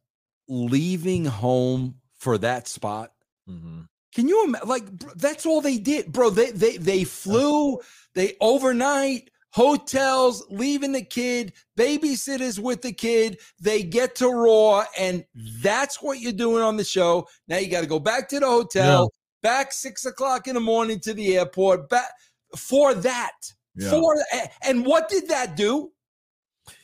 [0.49, 3.12] leaving home for that spot?
[3.49, 3.82] Mm-hmm.
[4.14, 4.68] Can you imagine?
[4.68, 6.30] Like, that's all they did, bro.
[6.30, 7.78] They they they flew,
[8.14, 13.38] they overnight hotels, leaving the kid, babysitters with the kid.
[13.61, 15.24] They get to Raw, and
[15.62, 17.28] that's what you're doing on the show.
[17.47, 19.12] Now you got to go back to the hotel.
[19.43, 22.11] Back six o'clock in the morning to the airport, back
[22.57, 23.32] for that.
[23.74, 23.90] Yeah.
[23.90, 24.16] For
[24.64, 25.93] and what did that do?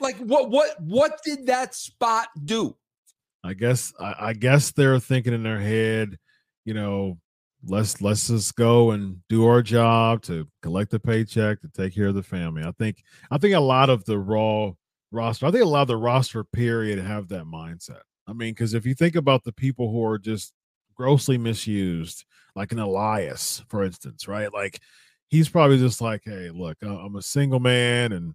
[0.01, 2.77] Like what what what did that spot do?
[3.45, 6.19] I guess I, I guess they're thinking in their head,
[6.65, 7.19] you know,
[7.65, 12.07] let's let's just go and do our job to collect the paycheck to take care
[12.07, 12.63] of the family.
[12.65, 14.73] I think I think a lot of the raw
[15.11, 18.01] roster, I think a lot of the roster period have that mindset.
[18.27, 20.53] I mean, because if you think about the people who are just
[20.95, 22.25] grossly misused,
[22.59, 24.53] like an Elias, for instance, right?
[24.53, 24.81] Like
[25.29, 28.35] he's probably just like, hey, look, I'm a single man and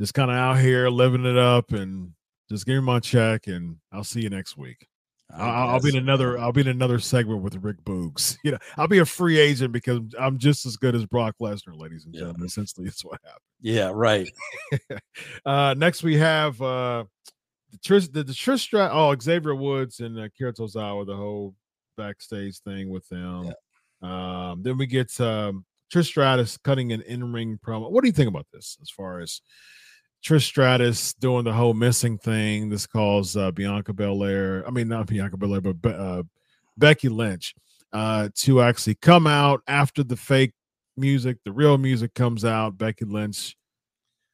[0.00, 2.12] just kind of out here living it up and
[2.48, 4.88] just give me my check and I'll see you next week.
[5.36, 6.38] I'll, I'll, be in another.
[6.38, 8.38] I'll be in another segment with Rick Boogs.
[8.44, 11.78] You know, I'll be a free agent because I'm just as good as Brock Lesnar,
[11.78, 12.40] ladies and gentlemen.
[12.40, 12.46] Yeah.
[12.46, 13.40] Essentially, it's what happened.
[13.60, 14.30] Yeah, right.
[15.46, 17.04] uh, next, we have uh,
[17.72, 18.90] the Trish, the, the Trish Strat.
[18.92, 21.54] Oh, Xavier Woods and uh, Kira Tozawa, the whole
[21.96, 23.52] backstage thing with them.
[24.02, 24.50] Yeah.
[24.50, 27.90] Um, then we get um, Trish Stratus cutting an in-ring promo.
[27.90, 28.76] What do you think about this?
[28.82, 29.40] As far as
[30.24, 32.70] Trish Stratus doing the whole missing thing.
[32.70, 34.66] This calls uh, Bianca Belair.
[34.66, 36.22] I mean, not Bianca Belair, but uh,
[36.78, 37.54] Becky Lynch
[37.92, 40.52] uh, to actually come out after the fake
[40.96, 42.78] music, the real music comes out.
[42.78, 43.56] Becky Lynch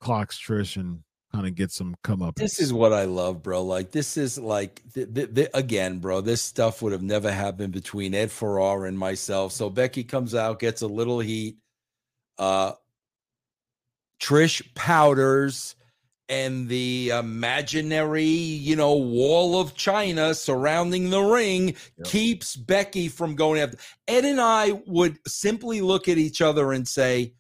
[0.01, 1.01] clocks Trish and
[1.33, 2.35] kind of get some come up.
[2.37, 3.63] This is what I love, bro.
[3.63, 6.21] Like this is like th- th- th- again, bro.
[6.21, 9.53] This stuff would have never happened between Ed Ferrara and myself.
[9.53, 11.57] So Becky comes out, gets a little heat.
[12.39, 12.73] Uh,
[14.21, 15.77] Trish powders
[16.29, 21.69] and the imaginary, you know, wall of China surrounding the ring
[21.99, 22.07] Yep.
[22.07, 23.79] keeps Becky from going after.
[24.07, 27.33] Ed and I would simply look at each other and say,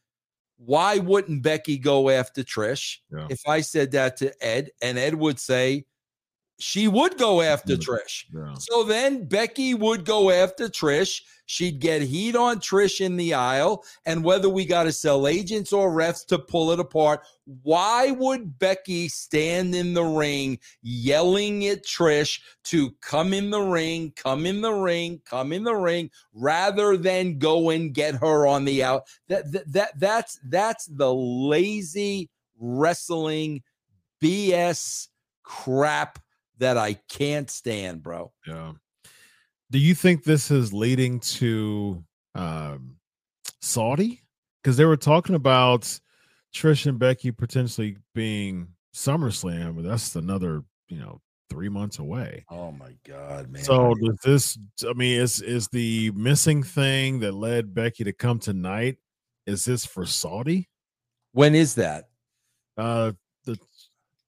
[0.64, 2.98] why wouldn't Becky go after Trish?
[3.10, 3.26] Yeah.
[3.30, 5.86] If I said that to Ed, and Ed would say,
[6.58, 7.80] she would go after Mm.
[7.80, 8.24] Trish.
[8.34, 8.54] Yeah.
[8.58, 11.22] So then Becky would go after Trish.
[11.50, 13.84] She'd get heat on Trish in the aisle.
[14.06, 17.26] And whether we got to sell agents or refs to pull it apart,
[17.64, 24.12] why would Becky stand in the ring yelling at Trish to come in the ring,
[24.14, 28.64] come in the ring, come in the ring, rather than go and get her on
[28.64, 29.08] the out?
[29.26, 32.30] That, that, that that's that's the lazy
[32.60, 33.64] wrestling
[34.22, 35.08] BS
[35.42, 36.20] crap
[36.58, 38.30] that I can't stand, bro.
[38.46, 38.74] Yeah.
[39.70, 42.04] Do you think this is leading to
[42.34, 42.96] um,
[43.60, 44.22] Saudi?
[44.62, 45.98] Because they were talking about
[46.54, 52.44] Trish and Becky potentially being SummerSlam, but that's another, you know, three months away.
[52.50, 53.62] Oh my god, man.
[53.62, 54.58] So does this?
[54.88, 58.98] I mean, is is the missing thing that led Becky to come tonight?
[59.46, 60.68] Is this for Saudi?
[61.32, 62.08] when is that?
[62.76, 63.12] Uh,
[63.44, 63.58] the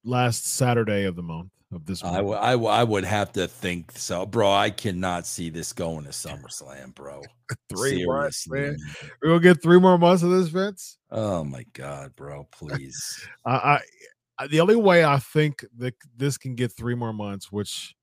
[0.04, 2.02] last Saturday of the month of this.
[2.04, 4.50] I would I, w- I would have to think so, bro.
[4.50, 7.22] I cannot see this going to SummerSlam, bro.
[7.68, 8.76] three months, man.
[9.22, 10.98] We're gonna get three more months of this, Vince.
[11.10, 12.46] Oh my god, bro.
[12.52, 13.26] Please.
[13.44, 13.80] I, I
[14.38, 17.94] I- the only way I think that this can get three more months, which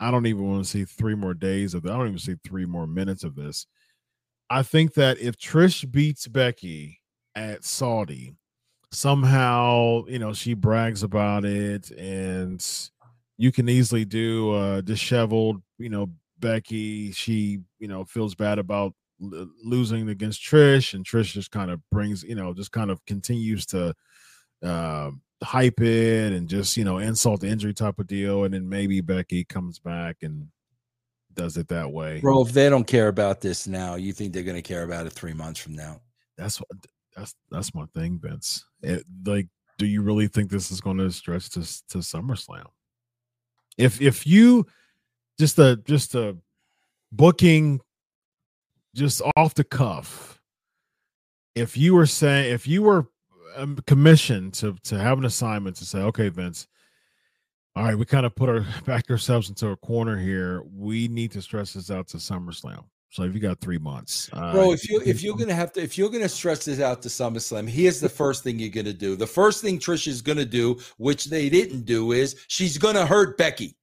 [0.00, 1.84] I don't even want to see three more days of.
[1.86, 3.66] I don't even see three more minutes of this.
[4.50, 7.00] I think that if Trish beats Becky
[7.34, 8.34] at Saudi,
[8.90, 12.64] somehow you know she brags about it, and
[13.38, 17.12] you can easily do uh disheveled, you know, Becky.
[17.12, 21.80] She you know feels bad about l- losing against Trish, and Trish just kind of
[21.90, 23.94] brings you know just kind of continues to
[24.62, 25.10] uh,
[25.42, 29.00] hype it and just you know insult the injury type of deal, and then maybe
[29.00, 30.48] Becky comes back and
[31.34, 32.20] does it that way.
[32.20, 35.12] bro, if they don't care about this now, you think they're gonna care about it
[35.12, 36.00] three months from now?
[36.36, 36.68] That's what
[37.16, 38.64] that's that's my thing, Vince.
[38.82, 42.66] It, like, do you really think this is going to stretch to to SummerSlam?
[43.78, 44.66] If if you
[45.38, 46.36] just a just a
[47.12, 47.80] booking
[48.94, 50.40] just off the cuff,
[51.54, 53.06] if you were saying if you were
[53.56, 56.66] um, commissioned to to have an assignment to say, okay, Vince,
[57.76, 60.62] all right, we kind of put our back ourselves into a corner here.
[60.74, 62.84] We need to stress this out to SummerSlam.
[63.10, 65.82] So if you got three months, uh, Bro, if you if you're gonna have to
[65.82, 69.16] if you're gonna stretch this out to SummerSlam, here's the first thing you're gonna do.
[69.16, 73.38] The first thing Trish is gonna do, which they didn't do, is she's gonna hurt
[73.38, 73.76] Becky.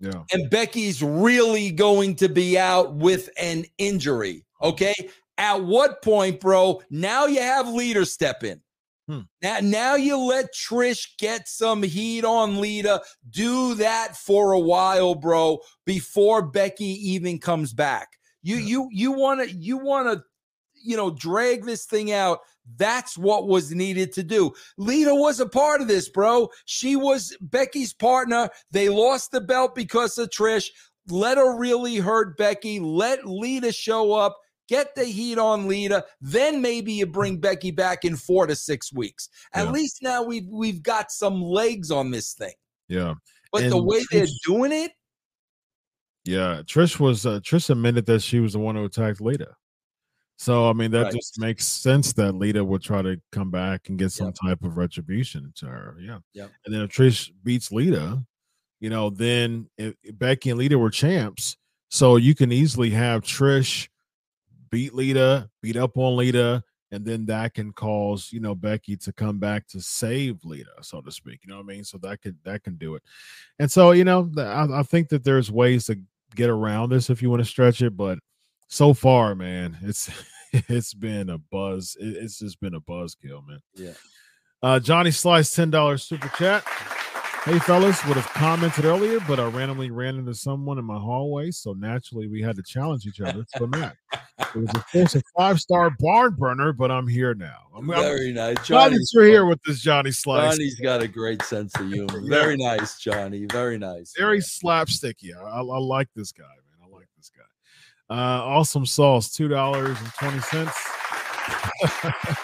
[0.00, 4.44] yeah, and Becky's really going to be out with an injury.
[4.60, 4.94] Okay.
[5.38, 6.82] At what point, bro?
[6.90, 8.60] Now you have Lita step in.
[9.06, 9.20] Hmm.
[9.42, 13.02] Now, now you let Trish get some heat on Lita.
[13.30, 18.15] Do that for a while, bro, before Becky even comes back.
[18.46, 18.66] You Yeah.
[18.66, 20.22] you you want to you want to
[20.84, 22.38] you know drag this thing out.
[22.76, 24.52] That's what was needed to do.
[24.76, 26.48] Lita was a part of this, bro.
[26.64, 28.48] She was Becky's partner.
[28.70, 30.68] They lost the belt because of Trish.
[31.08, 32.80] Let her really hurt Becky.
[32.80, 34.36] Let Lita show up.
[34.68, 36.04] Get the heat on Lita.
[36.20, 39.28] Then maybe you bring Becky back in four to six weeks.
[39.54, 39.70] At Yeah.
[39.72, 42.54] least now we've we've got some legs on this thing.
[42.88, 43.14] yeah.
[43.52, 44.92] But the And way they're doing it,
[46.26, 49.54] Yeah, Trish was uh, Trish admitted that she was the one who attacked Lita.
[50.38, 51.12] So I mean that Right.
[51.14, 54.36] just makes sense that Lita would try to come back and get some Yep.
[54.44, 55.96] type of retribution to her.
[56.00, 56.18] Yeah.
[56.34, 56.50] Yep.
[56.66, 58.22] And then if Trish beats Lita,
[58.80, 61.56] you know, then if, if Becky and Lita were champs,
[61.88, 63.88] so you can easily have Trish
[64.70, 69.12] beat Lita, beat up on Lita, and then that can cause you know Becky to
[69.12, 71.40] come back to save Lita, so to speak.
[71.44, 71.84] You know what I mean?
[71.84, 73.02] So that could that can do it.
[73.58, 75.98] And so you know, I, I think that there's ways to
[76.36, 78.18] get around this if you want to stretch it, but
[78.68, 80.10] so far, man, it's
[80.52, 81.96] it's been a buzz.
[81.98, 83.60] It's just been a buzzkill, man.
[83.74, 83.94] Yeah.
[84.62, 86.64] Uh, Johnny Slice, ten dollars super chat.
[87.46, 91.52] Hey fellas, would have commented earlier, but I randomly ran into someone in my hallway,
[91.52, 93.94] so naturally we had to challenge each other to a match.
[94.40, 97.68] It was of course a five star barn burner, but I'm here now.
[97.72, 98.56] I'm, I'm very nice.
[98.56, 100.56] glad that Johnny's you're here with this Johnny Slice.
[100.56, 102.18] Johnny's got a great sense of humor.
[102.24, 102.30] Yeah.
[102.30, 103.46] Very nice, Johnny.
[103.52, 104.12] Very nice.
[104.18, 105.30] Very slapsticky.
[105.32, 106.88] I, I, I like this guy, man.
[106.90, 108.12] I like this guy.
[108.12, 110.76] Uh, awesome sauce, two dollars and twenty cents.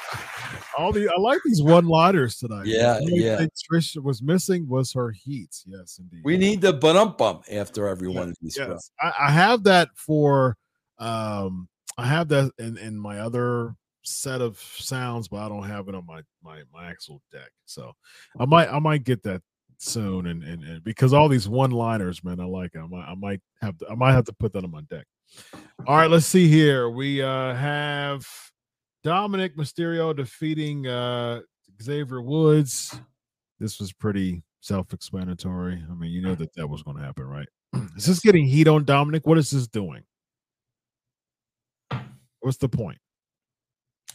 [0.79, 2.67] All the I like these one liners tonight.
[2.67, 3.47] Yeah, The yeah.
[3.71, 5.51] Trish was missing was her heat.
[5.67, 6.23] Yes, indeed.
[6.25, 8.57] We need the bump bump after every one of these.
[8.57, 10.57] Yes, I, I have that for.
[10.99, 15.89] Um, I have that in in my other set of sounds, but I don't have
[15.89, 17.51] it on my my my actual deck.
[17.67, 17.93] So
[18.39, 19.43] I might I might get that
[19.79, 22.71] soon, and and, and because all these one liners, man, I like.
[22.75, 22.81] It.
[22.81, 25.07] I might I might have to I might have to put that on my deck.
[25.87, 26.89] All right, let's see here.
[26.89, 28.27] We uh have
[29.05, 31.41] Dominic Mysterio defeating uh
[31.83, 32.99] Xavier Woods.
[33.59, 35.83] This was pretty self-explanatory.
[35.91, 37.49] I mean, you know that that was going to happen, right?
[37.97, 39.27] Is this getting heat on Dominic?
[39.27, 40.03] What is this doing?
[42.41, 42.99] What's the point?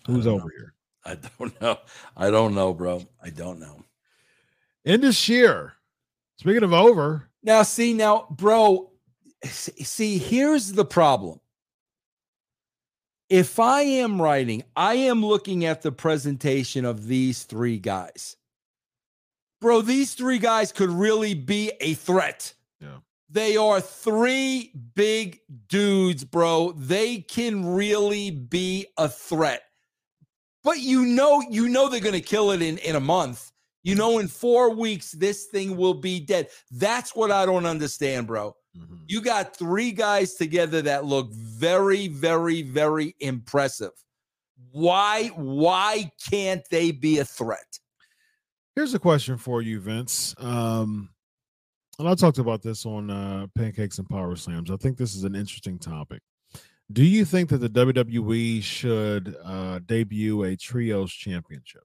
[0.06, 0.52] Who's over know.
[0.58, 0.74] here?
[1.06, 1.78] I don't know.
[2.16, 3.04] I don't know, bro.
[3.24, 3.84] I don't know.
[4.86, 5.74] End of sheer.
[6.38, 8.92] Speaking of over, Now, see, now, bro,
[9.44, 11.40] see, here's the problem.
[13.30, 18.38] If I am writing, I am looking at the presentation of these three guys.
[19.60, 22.54] Bro, these three guys could really be a threat.
[22.80, 23.00] Yeah.
[23.30, 26.74] They are three big dudes, bro.
[26.78, 29.64] They can really be a threat.
[30.64, 33.52] But you know, you know they're gonna kill it in, in a month.
[33.84, 36.50] You know, in four weeks, this thing will be dead.
[36.72, 38.56] That's what I don't understand, bro.
[38.78, 39.00] Mhm.
[39.08, 43.92] You got three guys together that look very, very, very impressive.
[44.72, 47.80] Why, why can't they be a threat?
[48.78, 50.36] here's a question for you, Vince.
[50.38, 51.10] Um,
[51.98, 54.70] and I talked about this on uh, Pancakes and Power Slams.
[54.70, 56.22] I think this is an interesting topic.
[56.92, 61.82] Do you think that the WWE should uh, debut a trios championship?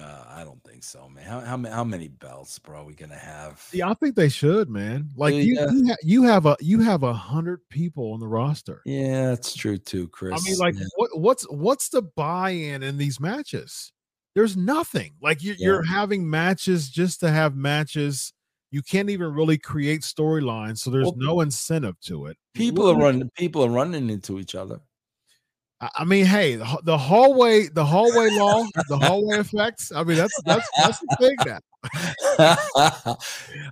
[0.00, 1.24] Uh, I don't think so, man.
[1.24, 3.66] How, how, how many belts, bro, are we gonna have?
[3.72, 5.08] Yeah, I think they should, man.
[5.16, 8.28] Like Yeah, you, you, ha- you have a you have a hundred people on the
[8.28, 8.82] roster.
[8.84, 10.34] Yeah, that's true too, Chris.
[10.40, 10.84] I mean, like, Yeah.
[10.96, 13.92] what what's what's the buy-in in these matches?
[14.34, 15.14] There's nothing.
[15.22, 15.66] Like you, Yeah.
[15.66, 18.32] you're having matches just to have matches.
[18.70, 22.36] You can't even really create storylines, so there's Well, no incentive to it.
[22.52, 23.30] people What are running.
[23.36, 24.80] People are running into each other.
[25.80, 29.92] I mean, hey, the, the hallway, the hallway law, the hallway effects.
[29.94, 31.58] I mean, that's that's that's the thing now.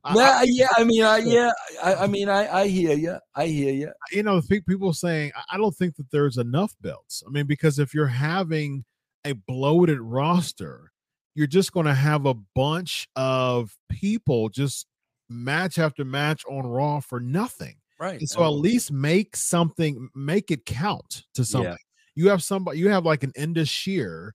[0.04, 0.68] I- yeah.
[0.76, 1.50] I mean, I, yeah.
[1.82, 3.16] I, I mean, I, I hear you.
[3.34, 3.92] I hear you.
[4.12, 7.22] you know, pe- people saying I- I don't think that there's enough belts.
[7.26, 8.84] I mean, because if you're having
[9.24, 10.92] a bloated roster,
[11.34, 14.86] you're just going to have a bunch of people just
[15.28, 17.76] match after match on Raw for nothing.
[17.98, 18.20] Right.
[18.20, 21.76] And so at least make something, make it count to something.
[22.14, 24.34] You have somebody, you have like an Indus Sher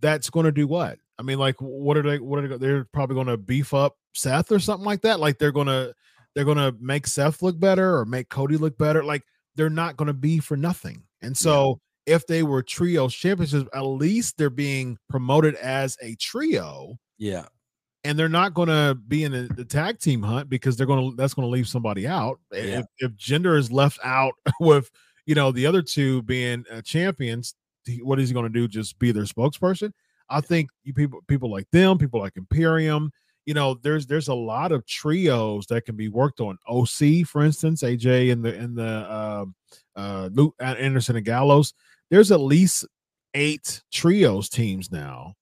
[0.00, 0.98] that's going to do what?
[1.18, 2.18] I mean, like, what are they?
[2.18, 2.56] What are they?
[2.56, 5.20] They're probably going to beef up Seth or something like that.
[5.20, 5.94] Like they're going to,
[6.34, 9.04] they're going to make Seth look better or make Cody look better.
[9.04, 9.24] Like
[9.56, 11.02] they're not going to be for nothing.
[11.22, 16.98] And so if they were trio championships, at least they're being promoted as a trio
[17.18, 17.46] yeah.
[18.04, 21.10] and they're not going to be in the, the tag team hunt because they're going
[21.10, 22.40] to that's going to leave somebody out.
[22.52, 22.80] Yeah.
[22.80, 24.90] If, if Jinder is left out with
[25.30, 27.54] you know the other two being uh, champions,
[28.02, 28.66] what is he going to do?
[28.66, 29.92] Just be their spokesperson?
[30.28, 33.12] I think you people people like them, people like Imperium.
[33.46, 36.58] You know, there's there's a lot of trios that can be worked on.
[36.68, 39.54] OC, for instance, AJ and the in the um
[39.94, 41.74] uh, Luke Anderson and Gallows.
[42.10, 42.84] There's at least
[43.34, 45.34] eight trios teams now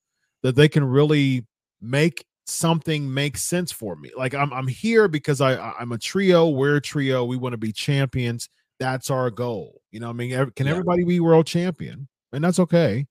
[0.42, 1.46] that they can really
[1.80, 4.10] make something make sense for me.
[4.14, 6.50] Like I'm I'm here because I I- I'm a trio.
[6.50, 7.24] We're a trio.
[7.24, 8.50] We want to be champions.
[8.78, 9.80] That's our goal.
[9.90, 10.72] You know, I mean, can Yeah.
[10.72, 12.08] everybody be world champion?
[12.32, 13.06] And that's okay.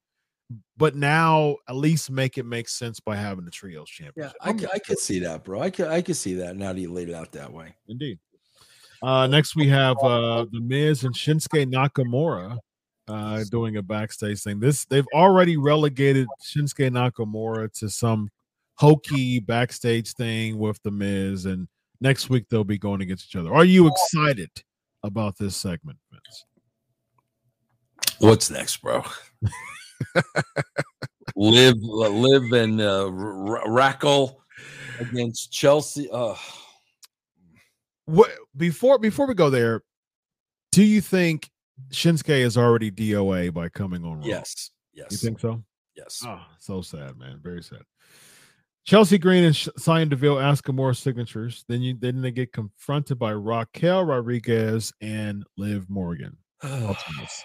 [0.78, 4.06] But now at least make it make sense by having the trios Yeah.
[4.06, 4.36] championship.
[4.40, 5.60] I, c- I could see that, bro.
[5.60, 7.74] I could, I could see that now that you laid it out that way.
[7.88, 8.18] Indeed.
[9.02, 12.58] Uh, next, we have uh, the Miz and Shinsuke Nakamura
[13.06, 14.58] uh, doing a backstage thing.
[14.58, 18.28] This they've already relegated Shinsuke Nakamura to some
[18.76, 21.68] hokey backstage thing with the Miz, and
[22.00, 23.52] next week they'll be going against each other.
[23.54, 24.50] Are you excited
[25.02, 26.44] about this segment, Vince?
[28.18, 29.04] What's next, bro?
[31.36, 34.40] live, live, and uh, Raquel
[35.00, 36.08] against Chelsea.
[36.10, 36.34] Uh,
[38.06, 39.82] What before before we go there?
[40.72, 41.48] Do you think
[41.90, 44.22] Shinsuke is already DOA by coming on?
[44.22, 45.62] Yes, yes, you think so?
[45.96, 46.22] yes.
[46.24, 47.40] Oh, so sad, man.
[47.42, 47.82] Very sad.
[48.88, 51.62] Chelsea Green and Sonya Deville ask for more signatures.
[51.68, 56.38] Then you then they get confronted by Raquel Rodriguez and Liv Morgan.
[56.62, 57.44] Thoughts on this?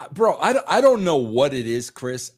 [0.00, 2.32] Uh, bro I, don't- I don't know what it is chris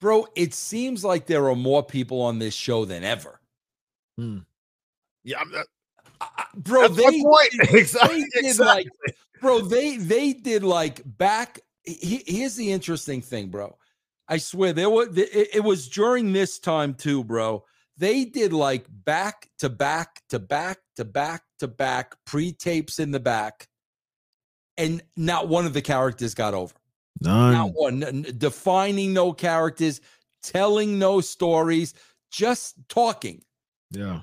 [0.00, 3.40] bro it seems like there are more people on this show than ever
[4.18, 5.66] Yeah, I'm not,
[6.20, 7.50] I- I- bro they, point.
[7.70, 8.24] they exactly.
[8.34, 8.90] did exactly.
[9.06, 13.76] like bro they they did like back he- here's the interesting thing bro
[14.30, 17.62] i swear there was it, it was during this time too bro
[17.98, 23.20] they did like back to back to back to back to back pre-tapes in the
[23.20, 23.68] back
[24.80, 26.74] and not one of the characters got over.
[27.20, 27.52] None.
[27.52, 28.26] Not one.
[28.38, 30.00] Defining no characters,
[30.42, 31.92] telling no stories,
[32.30, 33.42] just talking.
[33.90, 34.22] Yeah.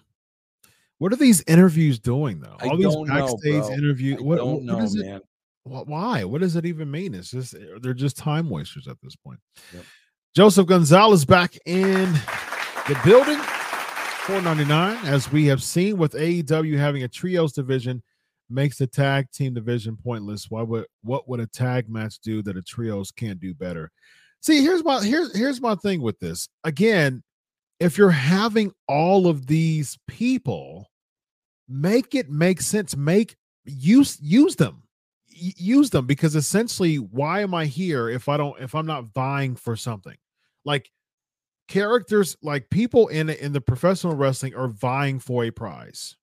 [0.97, 2.57] What are these interviews doing though?
[2.59, 4.19] I All these don't know, backstage interviews.
[4.19, 5.05] What, what, what is it?
[5.05, 5.19] man.
[5.19, 5.36] Wh-
[5.67, 6.23] Why?
[6.23, 7.13] What does it even mean?
[7.13, 9.39] It's just eh, they're just time wasters at this point.
[9.73, 9.83] Yep.
[10.35, 12.13] Joseph Gonzalez back in
[12.87, 13.39] the building.
[14.27, 18.03] 499, as we have seen with AEW having a trios division,
[18.49, 20.49] makes the tag team division pointless.
[20.49, 23.91] Why would what would a tag match do that a trios can't do better?
[24.41, 26.49] See, here's my here's here's my thing with this.
[26.63, 27.23] Again,
[27.79, 30.89] if you're having all of these people,
[31.67, 32.95] make it make sense.
[32.95, 34.83] Make use use them.
[35.37, 39.55] Use them because essentially, why am I here if I don't if I'm not vying
[39.55, 40.17] for something?
[40.65, 40.91] Like
[41.67, 46.15] characters like people in in the professional wrestling are vying for a prize.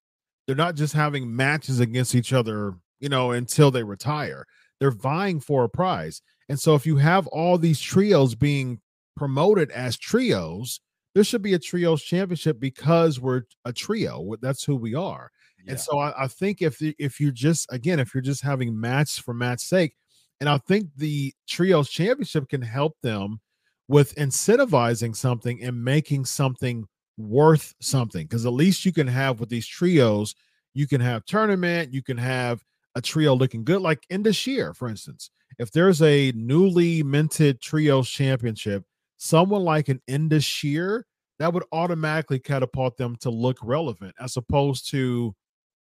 [0.47, 4.47] They're not just having matches against each other, you know, until they retire.
[4.81, 6.21] They're vying for a prize.
[6.49, 8.81] And so if you have all these trios being
[9.17, 10.81] promoted as trios,
[11.15, 14.35] there should be a trios championship because we're a trio.
[14.41, 15.31] That's who we are.
[15.65, 15.73] Yeah.
[15.73, 18.79] And so I, I think if the- if you just again if you're just having
[18.79, 19.95] match for match sake,
[20.41, 23.41] and I think the trios championship can help them
[23.89, 26.87] with incentivizing something and making something
[27.17, 30.35] worth something because at least you can have with these trios
[30.73, 32.65] you can have tournament you can have
[32.97, 37.61] a trio looking good like in this year for instance if there's a newly minted
[37.61, 38.83] trios championship
[39.17, 41.07] someone like an Indus Sher
[41.39, 45.35] that would automatically catapult them to look relevant as opposed to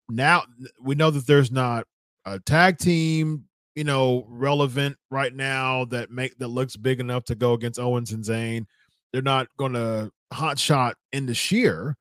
[0.08, 0.44] now
[0.80, 1.86] we know that there's not
[2.24, 3.44] a tag team
[3.76, 8.10] you know relevant right now that make that looks big enough to go against Owens
[8.10, 8.66] and Zayn.
[9.12, 11.94] They're not going to hot shot in Indus Sher,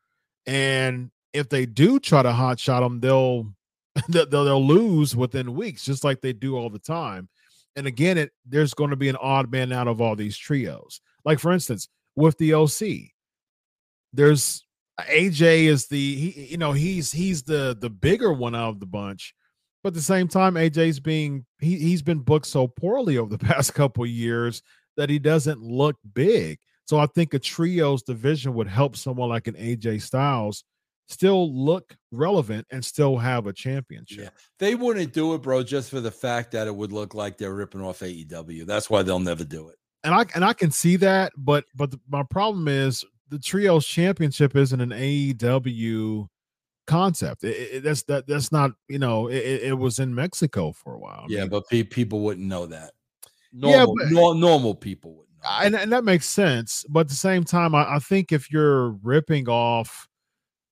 [0.47, 3.53] and if they do try to hot shot them, they'll
[4.10, 7.30] they'll, they'll lose within weeks, just like they do all the time.
[7.76, 11.01] And again, it there's going to be an odd man out of all these trios.
[11.26, 13.12] Like for instance, with the OC,
[14.14, 14.64] there's
[15.02, 18.86] AJ is the he, you know he's he's the the bigger one out of the
[18.86, 19.34] bunch,
[19.84, 23.43] but at the same time AJ's being he he's been booked so poorly over the
[23.46, 24.62] past couple of years
[24.98, 26.60] that he doesn't look big.
[26.86, 30.64] So I think a trios division would help someone like an AJ Styles
[31.08, 34.24] still look relevant and still have a championship.
[34.24, 34.30] Yeah.
[34.60, 37.54] They wouldn't do it, bro, just for the fact that it would look like they're
[37.54, 38.66] ripping off AEW.
[38.66, 39.76] That's why they'll never do it.
[40.04, 43.86] and I and I can see that, but but the, my problem is the trios
[43.88, 46.28] championship isn't an AEW
[46.88, 47.43] concept.
[47.43, 47.47] It,
[47.78, 51.21] it- that's that that's not you know it, it- was in Mexico for a while.
[51.23, 52.91] I yeah, mean, but pe- people wouldn't know that.
[53.51, 55.49] Yeah, Normal, but- nor- normal people wouldn't know.
[55.49, 55.65] that.
[55.65, 56.86] and, and that makes sense.
[56.89, 60.07] But at the same time, I, I think if you're ripping off,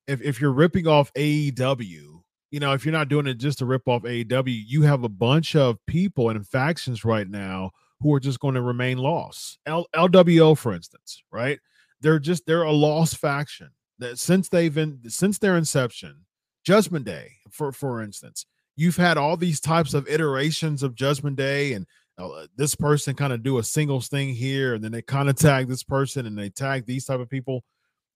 [0.06, 3.66] if if you're ripping off AEW, you know, if you're not doing it just to
[3.66, 8.20] rip off AEW, you have a bunch of people and factions right now who are
[8.20, 9.58] just going to remain lost.
[9.66, 11.58] L, LWO, for instance, right?
[12.04, 16.26] They're just they're a lost faction that since they've been since their inception,
[16.62, 18.44] Judgment Day, for for instance,
[18.76, 21.86] you've had all these types of iterations of Judgment Day and
[22.18, 25.36] uh, this person kind of do a singles thing here and then they kind of
[25.36, 27.64] tag this person and they tag these type of people.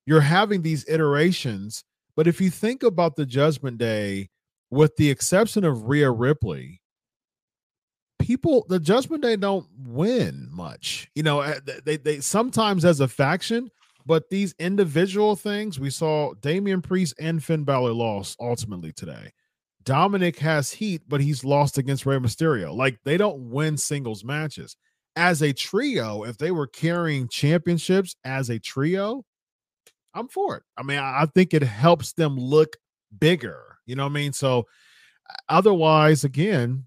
[0.04, 1.82] You're having these iterations
[2.14, 4.28] but if you think about the judgment day
[4.70, 6.82] with the exception of Rhea Ripley
[8.18, 13.08] people the judgment day don't win much you know uh, they they sometimes as a
[13.08, 13.70] faction
[14.08, 19.30] but these individual things we saw Damian Priest and Finn Balor lost ultimately today
[19.84, 22.74] Dominic has heat, but he's lost against Rey Mysterio.
[22.74, 24.76] Like they don't win singles matches.
[25.16, 29.24] As a trio, if they were carrying championships as a trio,
[30.14, 30.62] I'm for it.
[30.76, 32.76] I mean, I think it helps them look
[33.18, 33.78] bigger.
[33.86, 34.32] You know what I mean?
[34.34, 34.66] So
[35.48, 36.84] otherwise, again,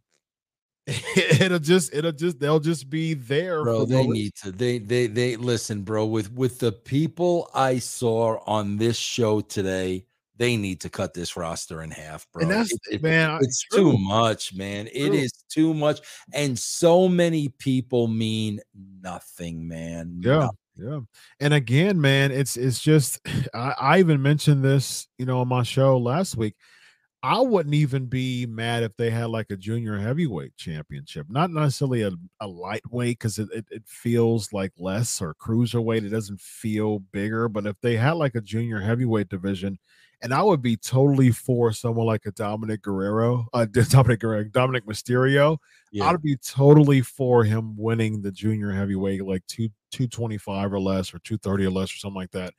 [1.39, 3.63] it'll just it'll just they'll just be there.
[3.63, 8.39] bro they need to they they they listen bro with with the people i saw
[8.47, 10.03] on this show today
[10.37, 13.37] they need to cut this roster in half bro And that's It- it- man, I-
[13.41, 13.91] it's true.
[13.91, 15.17] too much man It True.
[15.17, 15.99] is too much
[16.33, 18.59] and so many people mean
[19.03, 20.33] nothing man Yeah.
[20.39, 20.57] Nothing.
[20.77, 20.99] Yeah.
[21.41, 23.19] And again, man, it's it's just
[23.53, 26.55] I, I even mentioned this, you know, on my show last week.
[27.23, 32.01] I wouldn't even be mad if they had like a junior heavyweight championship, not necessarily
[32.01, 36.03] a, a lightweight because it, it, it feels like less or cruiserweight.
[36.03, 37.47] It doesn't feel bigger.
[37.47, 39.77] But if they had like a junior heavyweight division,
[40.23, 44.87] and I would be totally for someone like a Dominic Guerrero, uh, Dominic Guerrero, Dominic
[44.87, 45.57] Mysterio.
[45.91, 50.73] yeah I'd be totally for him winning the junior heavyweight, like two two twenty five
[50.73, 52.55] or less, or two thirty or less, or something like that.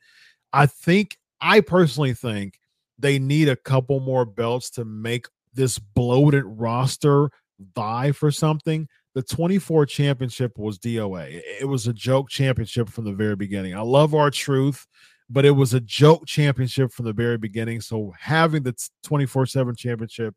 [0.53, 2.59] I think I personally think
[2.99, 7.29] they need a couple more belts to make this bloated roster
[7.75, 11.41] vie for something, the 24 championship was DOA.
[11.59, 13.75] It was a joke championship from the very beginning.
[13.75, 14.87] I love R-Truth,
[15.29, 17.81] but it was a joke championship from the very beginning.
[17.81, 20.33] So having the 24 7 championship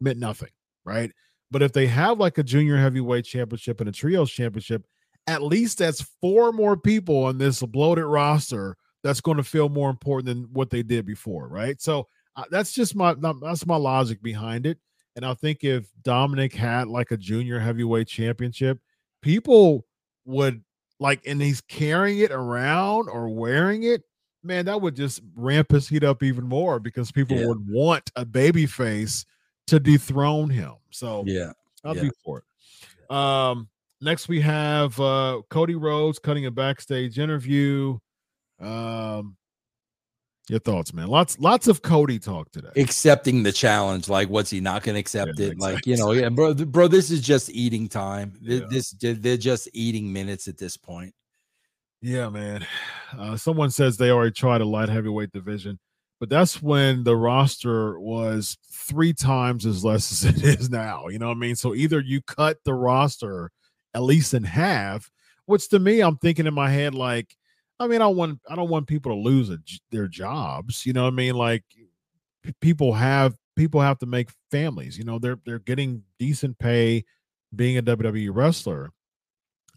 [0.00, 0.50] meant nothing,
[0.84, 1.12] right?
[1.50, 4.84] But if they have like a junior heavyweight championship and a trios championship,
[5.28, 8.76] at least that's four more people on this bloated roster
[9.06, 11.80] that's going to feel more important than what they did before, right?
[11.80, 14.78] So uh, that's just my that's my logic behind it.
[15.14, 18.80] And I think if Dominic had like a junior heavyweight championship,
[19.22, 19.86] people
[20.24, 20.62] would
[20.98, 24.02] like, and he's carrying it around or wearing it.
[24.42, 27.46] Man, that would just ramp his heat up even more because people yeah.
[27.46, 29.24] would want a baby face
[29.68, 30.74] to dethrone him.
[30.90, 31.52] So yeah,
[31.84, 32.02] I'll yeah.
[32.02, 33.14] be for it.
[33.14, 33.68] Um,
[34.00, 37.98] next we have uh Cody Rhodes cutting a backstage interview.
[38.60, 39.36] Um,
[40.48, 41.08] your thoughts, man?
[41.08, 42.68] Lots, lots of Cody talk today.
[42.76, 45.52] Accepting the challenge, like what's he not going to accept yeah, it?
[45.52, 45.74] Exactly.
[45.74, 46.86] Like you know, yeah, bro, bro.
[46.86, 48.34] This is just eating time.
[48.40, 48.60] Yeah.
[48.70, 51.14] This, they're just eating minutes at this point.
[52.00, 52.64] Yeah, man.
[53.18, 55.80] Uh, someone says they already tried a light heavyweight division,
[56.20, 61.08] but that's when the roster was three times as less as it is now.
[61.08, 61.56] You know what I mean?
[61.56, 63.50] So either you cut the roster
[63.94, 65.10] at least in half,
[65.46, 67.34] which to me, I'm thinking in my head like
[67.78, 69.58] I mean, I want I don't want people to lose a,
[69.90, 70.86] their jobs.
[70.86, 71.34] You know I mean?
[71.34, 71.64] Like
[72.60, 74.96] people have people have to make families.
[74.98, 77.04] You know, they're they're getting decent pay
[77.54, 78.90] being a WWE wrestler.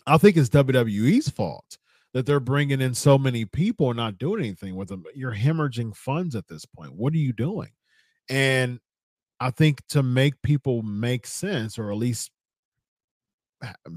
[0.08, 1.78] I think it's WWE's fault
[2.14, 5.04] that they're bringing in so many people and not doing anything with them.
[5.14, 6.96] You're hemorrhaging funds at this point.
[6.96, 7.70] What are you doing?
[8.30, 8.80] And
[9.40, 12.32] I think to make people make sense or at least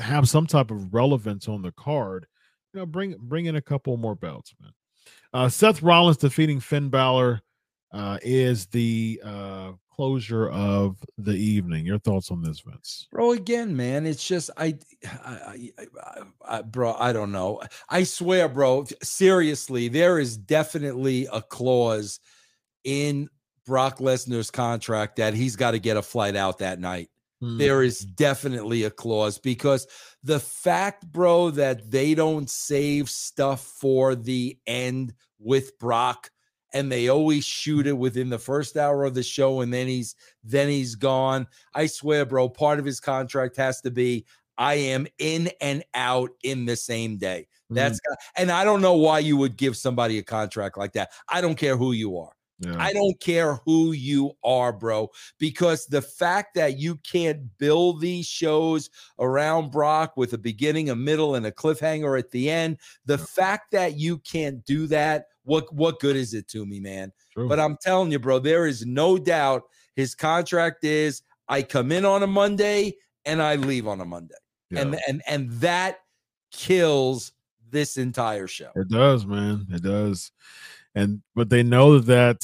[0.00, 2.26] have some type of relevance on the card,
[2.72, 4.72] you know, bring bring in a couple more belts, man.
[5.32, 7.40] Uh, Seth Rollins defeating Finn Balor
[7.92, 11.86] uh, is the uh, closure of the evening.
[11.86, 13.08] Your thoughts on this, Vince?
[13.10, 17.62] Bro, again, man, it's just I, I, I, I, bro, I don't know.
[17.88, 22.20] I swear, bro, seriously, there is definitely a clause
[22.84, 23.28] in
[23.64, 27.10] Brock Lesnar's contract that he's got to get a flight out that night.
[27.42, 27.58] Hmm.
[27.58, 29.88] There is definitely a clause because
[30.22, 36.30] the fact, bro, that they don't save stuff for the end with Brock
[36.72, 40.14] and they always shoot it within the first hour of the show and then he's
[40.44, 41.48] then he's gone.
[41.74, 44.24] I swear, bro, part of his contract has to be
[44.56, 47.48] I am in and out in the same day.
[47.70, 48.14] That's mm.
[48.36, 51.10] and I don't know why you would give somebody a contract like that.
[51.28, 52.32] I don't care who you are.
[52.62, 52.76] Yeah.
[52.78, 58.26] I don't care who you are, bro, because the fact that you can't build these
[58.26, 63.18] shows around Brock with a beginning, a middle, and a cliffhanger at the end, the
[63.18, 63.24] yeah.
[63.24, 67.12] fact that you can't do that, what what good is it to me, man?
[67.32, 67.48] True.
[67.48, 69.64] But I'm telling you, bro, there is no doubt
[69.96, 72.94] his contract is I come in on a Monday
[73.24, 74.34] and I leave on a Monday.
[74.70, 74.82] Yeah.
[74.82, 75.98] And and and that
[76.52, 77.32] kills
[77.70, 78.70] this entire show.
[78.76, 79.66] It does, man.
[79.70, 80.30] It does
[80.94, 82.40] and but they know that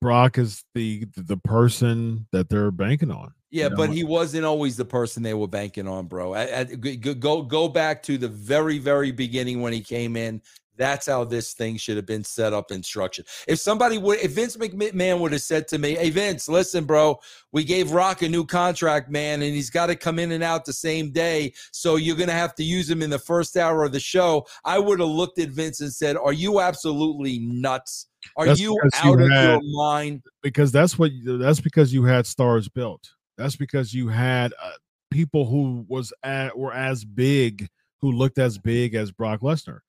[0.00, 3.32] Brock is the the person that they're banking on.
[3.50, 3.76] Yeah, you know?
[3.76, 6.32] but he wasn't always the person they were banking on, bro.
[6.32, 10.42] I, I, go go back to the very very beginning when he came in.
[10.82, 13.26] That's how this thing should have been set up and structured.
[13.46, 17.20] If somebody would, if Vince McMahon would have said to me, "Hey Vince, listen, bro,
[17.52, 20.64] we gave Brock a new contract, man, and he's got to come in and out
[20.64, 23.92] the same day, so you're gonna have to use him in the first hour of
[23.92, 28.08] the show," I would have looked at Vince and said, "Are you absolutely nuts?
[28.36, 32.02] Are that's you out you of had, your mind?" Because that's what that's because you
[32.02, 33.08] had stars built.
[33.38, 34.72] That's because you had uh,
[35.12, 37.68] people who was at were as big,
[38.00, 39.82] who looked as big as Brock Lesnar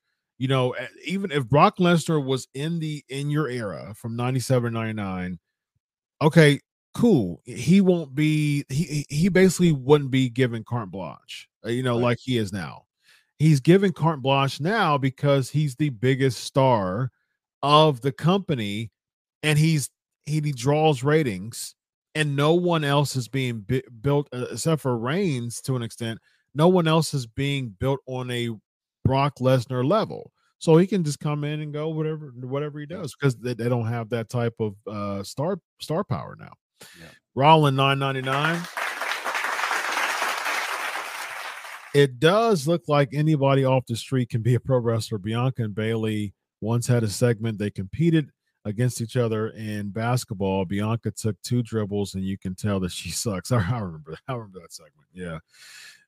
[0.44, 4.74] you know, eh, even if Brock Lesnar was in the in your era from 97
[4.74, 5.40] 99,
[6.22, 6.60] okay,
[6.94, 7.42] cool.
[7.46, 12.04] He won't be he he basically wouldn't be given carte blanche, uh, you know, right.
[12.04, 12.84] like he is now.
[13.40, 17.10] He's given carte blanche now because he's the biggest star
[17.62, 18.92] of the company
[19.44, 19.90] and he's
[20.26, 21.74] he, he draws ratings
[22.16, 26.20] and no one else is being bi- built uh, except for Reigns to an extent.
[26.54, 28.50] No one else is being built on a
[29.06, 30.33] Brock Lesnar level.
[30.64, 33.68] So he can just come in and go whatever whatever he does because they, they
[33.68, 36.54] don't have that type of uh star star power now.
[36.98, 37.08] Yeah.
[37.36, 38.66] Rollin 999.
[41.94, 45.18] It does look like anybody off the street can be a pro wrestler.
[45.18, 48.30] Bianca and Bayley once had a segment they competed
[48.64, 50.64] against each other in basketball.
[50.64, 53.52] Bianca took two dribbles, and you can tell that she sucks.
[53.52, 54.18] I remember.
[54.30, 55.10] I remember that segment.
[55.14, 55.40] Yeah,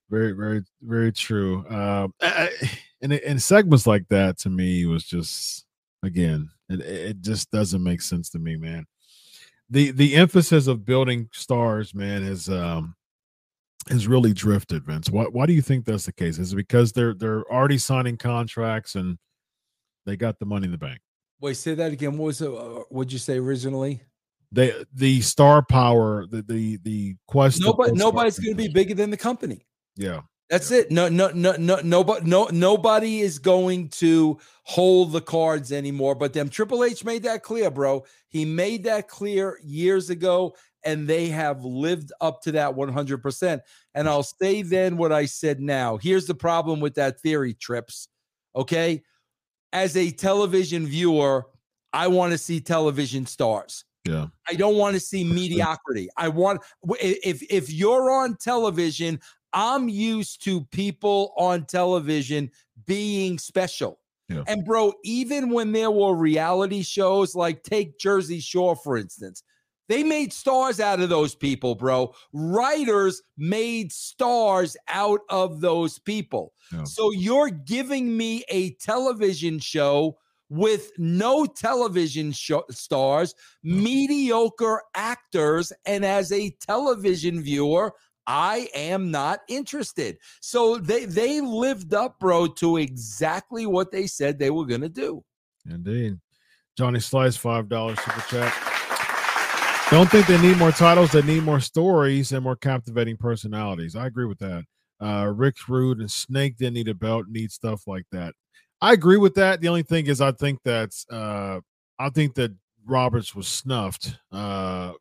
[0.10, 1.66] very, very, very true.
[1.70, 2.50] Um, I,
[3.02, 5.66] and and segments like that to me was just
[6.04, 8.86] again, it, it just doesn't make sense to me, man.
[9.70, 12.96] The the emphasis of building stars, man, has um
[13.90, 15.10] has really drifted, Vince.
[15.10, 16.38] Why why do you think that's the case?
[16.38, 19.18] Is it because they're they're already signing contracts and
[20.06, 21.00] they got the money in the bank?
[21.42, 22.18] Wait, say that again.
[22.18, 22.50] What was it?
[22.50, 24.02] Uh, what'd you say originally?
[24.52, 27.62] the the star power, the the the quest.
[27.62, 29.66] Nobody, nobody's going to be bigger than the company.
[29.96, 30.92] Yeah, That's it.
[30.92, 36.16] No, no, no, no, nobody, no, nobody is going to hold the cards anymore.
[36.16, 38.06] But them Triple H made that clear, bro.
[38.28, 43.60] He made that clear years ago, and they have lived up to that 100%.
[43.94, 45.98] And I'll say then what I said now.
[45.98, 48.08] Here's the problem with that theory, Trips.
[48.56, 49.04] Okay.
[49.74, 51.48] As a television viewer,
[51.92, 53.84] I want to see television stars.
[54.06, 56.10] yeah, I don't want to see mediocrity.
[56.18, 56.62] I want
[57.02, 59.20] if if you're on television,
[59.56, 62.52] I'm used to people on television
[62.86, 64.00] being special.
[64.30, 64.44] Yeah.
[64.48, 69.44] And bro, even when there were reality shows like take Jersey Shore for instance,
[69.88, 72.14] they made stars out of those people, bro.
[72.34, 76.54] Writers made stars out of those people.
[76.74, 76.84] Yeah.
[76.84, 80.18] So you're giving me a television show
[80.50, 87.94] with no television show stars, mediocre actors, and as a television viewer,
[88.28, 90.18] I am not interested.
[90.42, 95.24] So they they lived up, bro, to exactly what they said they were gonna do.
[95.70, 96.20] indeed.
[96.78, 98.54] Johnny Slice, five dollars super chat.
[99.92, 101.12] Don't think they need more titles.
[101.12, 103.96] They need more stories and more captivating personalities.
[103.96, 104.64] I agree with that.
[105.00, 107.28] Uh, Rick Rude and Snake didn't need a belt.
[107.30, 108.34] Need stuff like that.
[108.82, 109.62] I agree with that.
[109.62, 111.60] The only thing is, I think that's uh,
[112.00, 112.52] I think that
[112.86, 114.94] Roberts was snuffed uh,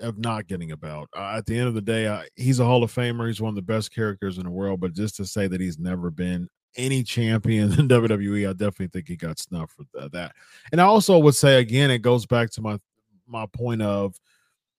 [0.00, 1.08] of not getting a belt.
[1.16, 3.26] Uh, at the end of the day, uh, he's a Hall of Famer.
[3.26, 4.80] He's one of the best characters in the world.
[4.80, 9.08] But just to say that he's never been any champion in WWE, I definitely think
[9.08, 10.32] he got snuffed for th- that.
[10.72, 12.78] And I also would say again, it goes back to my
[13.26, 14.14] my point of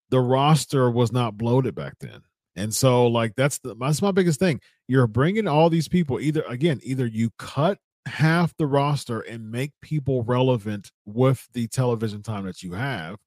[0.10, 2.22] the roster was not bloated back then.
[2.56, 4.62] And so, like, that's the that's my biggest thing.
[4.88, 6.20] You're bringing all these people.
[6.20, 12.22] Either again, either you cut half the roster and make people relevant with the television
[12.22, 13.18] time that you have,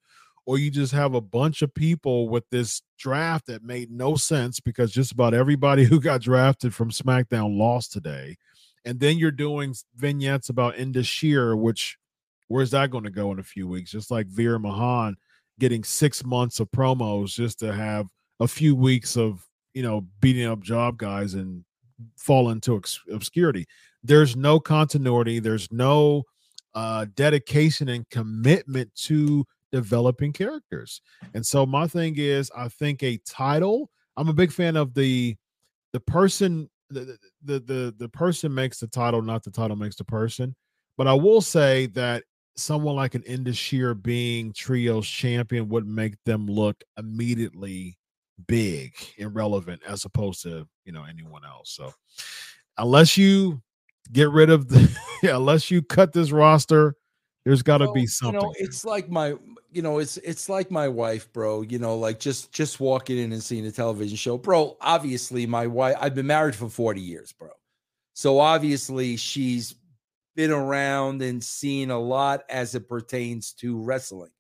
[0.49, 4.61] or you just have a bunch of people with this draft that made no sense
[4.61, 8.35] because just about everybody who got drafted from SmackDown lost today.
[8.87, 11.99] And then you're doing vignettes about Indus Sher, which
[12.47, 13.91] where's that going to go in a few weeks?
[13.91, 15.17] Just like Veer Mahaan
[15.61, 18.07] getting six months of promos just to have
[18.41, 19.45] a few weeks of
[19.75, 21.63] you know beating up job guys and
[22.17, 23.67] fall into obs- obscurity.
[24.03, 25.41] There's no continuity.
[25.41, 26.23] There's no
[26.75, 31.01] uh, dedication and commitment to developing characters.
[31.35, 33.91] And so my thing is, I think a title.
[34.17, 35.37] I'm a big fan of the
[35.93, 36.69] the person.
[36.91, 40.57] The, the the the person makes the title, not the title makes the person.
[40.97, 42.25] But I will say that
[42.57, 47.99] someone like an Indus Sher being trios champion would make them look immediately
[48.47, 51.71] big and relevant as opposed to you know anyone else.
[51.73, 51.93] So
[52.77, 53.63] unless you
[54.13, 56.95] get rid of the unless you cut this roster,
[57.49, 58.39] there's got to Well, be something.
[58.39, 59.35] You know, it's like my,
[59.73, 61.63] you know, it's it's like my wife, bro.
[61.63, 64.77] You know, like just just walking in and seeing a television show, bro.
[64.83, 65.97] Obviously, my wife.
[65.99, 67.49] I've been married for forty years, bro.
[68.13, 69.77] So obviously, she's
[70.37, 74.33] been around and seen a lot as it pertains to wrestling,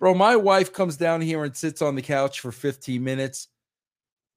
[0.00, 0.14] bro.
[0.14, 3.48] My wife comes down here and sits on the couch for fifteen minutes.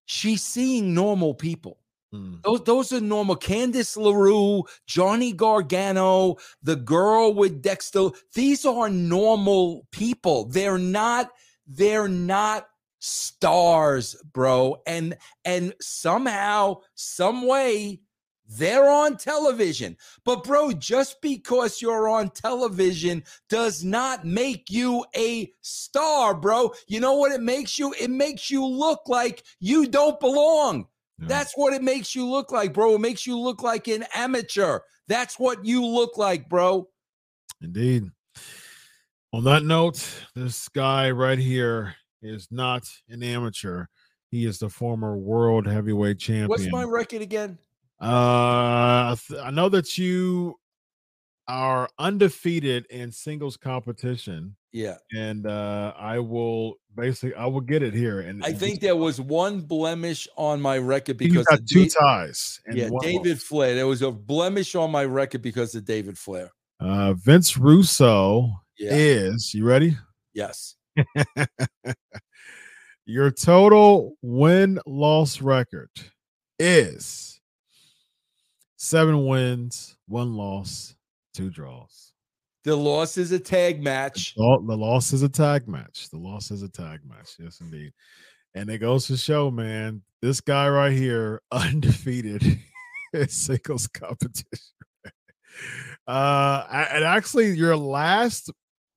[0.03, 1.77] She's seeing normal people.
[2.13, 3.35] Mm, Those, those are normal.
[3.38, 8.09] Candice LeRae, Johnny Gargano, the girl with Dexter.
[8.33, 10.45] These are normal people.
[10.45, 11.31] They're not,
[11.67, 12.67] they're not
[12.99, 14.81] stars, bro.
[14.85, 15.15] And
[15.45, 18.01] and somehow, some way,
[18.45, 19.95] they're on television.
[20.25, 26.73] But bro, just because you're on television does not make you a star, bro.
[26.88, 27.93] You know what it makes you?
[27.99, 30.88] It makes you look like you don't belong.
[31.22, 31.27] Yeah.
[31.27, 32.95] That's what it makes you look like, bro.
[32.95, 34.80] It makes you look like an amateur.
[35.07, 36.88] That's what you look like, bro.
[37.61, 38.10] Indeed.
[39.34, 43.85] On that note, this guy right here is not an amateur.
[44.30, 46.49] He is the former world heavyweight champion.
[46.49, 47.57] What's my record again?
[48.02, 50.56] Uh, I th- I know that you
[51.48, 54.98] are undefeated in singles competition, Yeah.
[55.14, 58.19] and uh, I will basically I will get it here.
[58.22, 61.99] And I think there was one blemish on my record you because got two Da-
[61.99, 62.59] ties.
[62.65, 63.43] and yeah, David loss.
[63.43, 63.76] Flair.
[63.76, 66.51] There was a blemish on my record because of David Flair.
[66.80, 68.89] Uh, Vince Russo Yeah.
[68.93, 69.97] is you ready?
[70.34, 70.76] Yes.
[73.05, 75.89] Your total win loss record
[76.59, 77.41] is
[78.77, 80.95] seven wins, one loss,
[81.34, 82.10] two draws.
[82.63, 84.35] The loss is a tag match.
[84.35, 84.43] The
[84.75, 86.09] loss is a tag match.
[86.11, 87.31] The loss is a tag match.
[87.39, 87.91] Yes, indeed.
[88.53, 92.43] And it goes to show, man, this guy right here, undefeated
[93.13, 94.45] in singles competition.
[96.07, 98.49] Uh, and actually, your last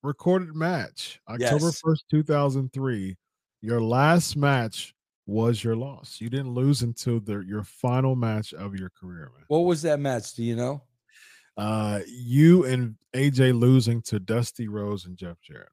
[0.03, 1.83] recorded match, October Yes.
[1.85, 3.17] 1st, 2003,
[3.61, 4.95] your last match
[5.27, 6.19] was your loss.
[6.21, 9.45] You didn't lose until the, your final match of your career, man.
[9.49, 10.35] What was that match?
[10.35, 10.83] Do you know?
[11.57, 15.69] Uh, you and AJ losing to Dusty Rhodes and Jeff Jarrett.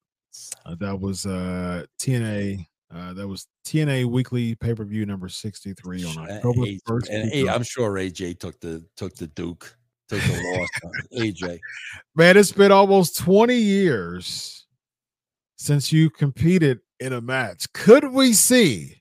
[0.66, 2.66] Uh, that was uh TNA.
[2.94, 7.10] Uh, that was TNA Weekly Pay Per View number sixty three on October first.
[7.10, 9.76] and A- I'm sure AJ took the took the Duke,
[10.10, 10.94] took the loss.
[11.18, 11.60] AJ.
[12.16, 14.66] Man, it's been almost twenty years
[15.58, 17.72] since you competed in a match.
[17.74, 19.01] Could we see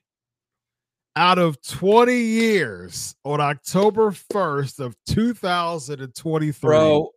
[1.15, 7.09] out of twenty years on October first of two thousand and twenty three, Bro,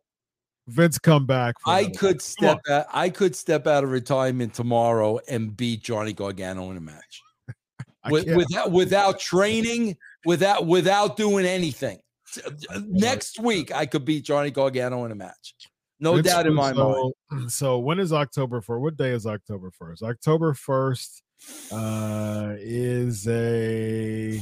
[0.67, 1.55] Vince come back?
[1.67, 6.71] I could step out, I could step out of retirement tomorrow and beat Johnny Gargano
[6.71, 7.23] in a match.
[8.11, 9.97] With, without without training,
[10.27, 11.99] without without doing anything.
[12.81, 15.55] Next week I could beat Johnny Gargano in a match.
[16.01, 17.13] No Vince doubt in my mind.
[17.49, 18.79] So when is October for?
[18.79, 20.03] What day is October first?
[20.03, 21.24] October first
[21.73, 24.41] uh, is a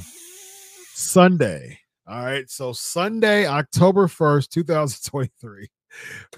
[0.94, 1.78] Sunday.
[2.06, 2.48] All right.
[2.51, 5.69] So Sunday, October first, two thousand twenty-three.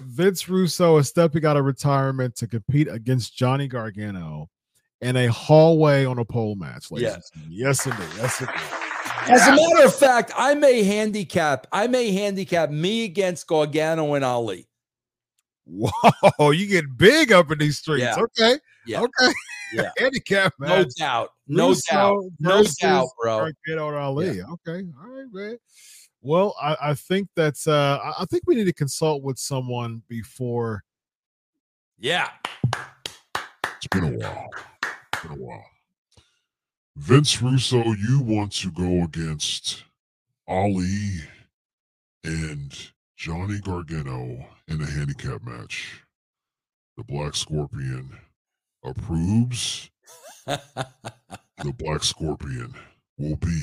[0.01, 4.49] Vince Russo is stepping out of retirement to compete against Johnny Gargano
[5.01, 6.91] in a hallway on a pole match.
[6.91, 7.57] ladies gentlemen.
[7.57, 8.07] Yes, indeed.
[8.17, 8.55] Yes, indeed.
[9.27, 14.23] As a matter of fact, I may handicap, I may handicap me against Gargano and
[14.23, 14.67] Ali.
[15.65, 18.03] Whoa, you get big up in these streets.
[18.03, 18.15] Yeah.
[18.17, 18.59] Okay.
[18.85, 19.01] Yeah.
[19.01, 19.33] Okay.
[19.73, 19.91] Yeah.
[19.97, 20.69] Handicap match.
[20.69, 21.29] No doubt.
[21.47, 22.23] No Russo doubt.
[22.39, 23.37] No versus doubt, bro.
[23.67, 24.41] Gargano and Ali.
[24.41, 24.85] Okay.
[25.01, 25.57] All right, man.
[26.21, 30.01] Well, I, I think that's uh I, I think we need to consult with someone
[30.07, 30.83] before
[31.99, 32.29] Yeah.
[33.77, 34.49] It's been a while.
[35.13, 35.65] It's been a while.
[36.97, 39.83] Vince Russo, you want to go against
[40.47, 41.19] Ali
[42.23, 42.73] and
[43.17, 46.01] Johnny Gargano in a handicap match.
[46.97, 48.17] The Black Scorpion
[48.85, 49.89] approves.
[50.45, 50.59] The
[51.77, 52.73] Black Scorpion
[53.17, 53.61] will be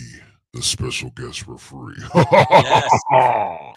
[0.53, 1.97] the special guest referee.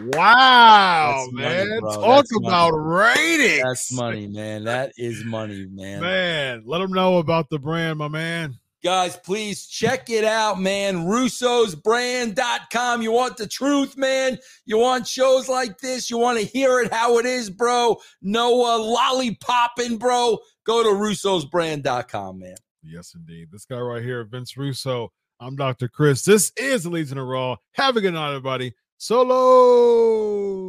[0.00, 1.80] Wow, That's man.
[1.80, 1.92] bro.
[1.94, 2.46] Talk That's money.
[2.48, 3.62] about ratings.
[3.62, 4.64] That's money, man.
[4.64, 6.00] That is money, man.
[6.00, 8.54] Man, let them know about the brand, my man.
[8.82, 11.06] Guys, please check it out, man.
[11.06, 13.00] Russo'sBrand.com.
[13.00, 14.38] You want the truth, man?
[14.64, 16.10] You want shows like this?
[16.10, 17.96] You want to hear it how it is, bro?
[18.22, 20.36] No lollipopping, bro.
[20.64, 22.56] Go to Russo'sBrand.com, man.
[22.82, 23.52] Yes, indeed.
[23.52, 25.12] This guy right here, Vince Russo.
[25.38, 25.86] I'm Dr.
[25.86, 26.24] Chris.
[26.24, 27.58] This is the Legion of Raw.
[27.74, 28.74] Have a good night, everybody.
[28.98, 30.61] Solo.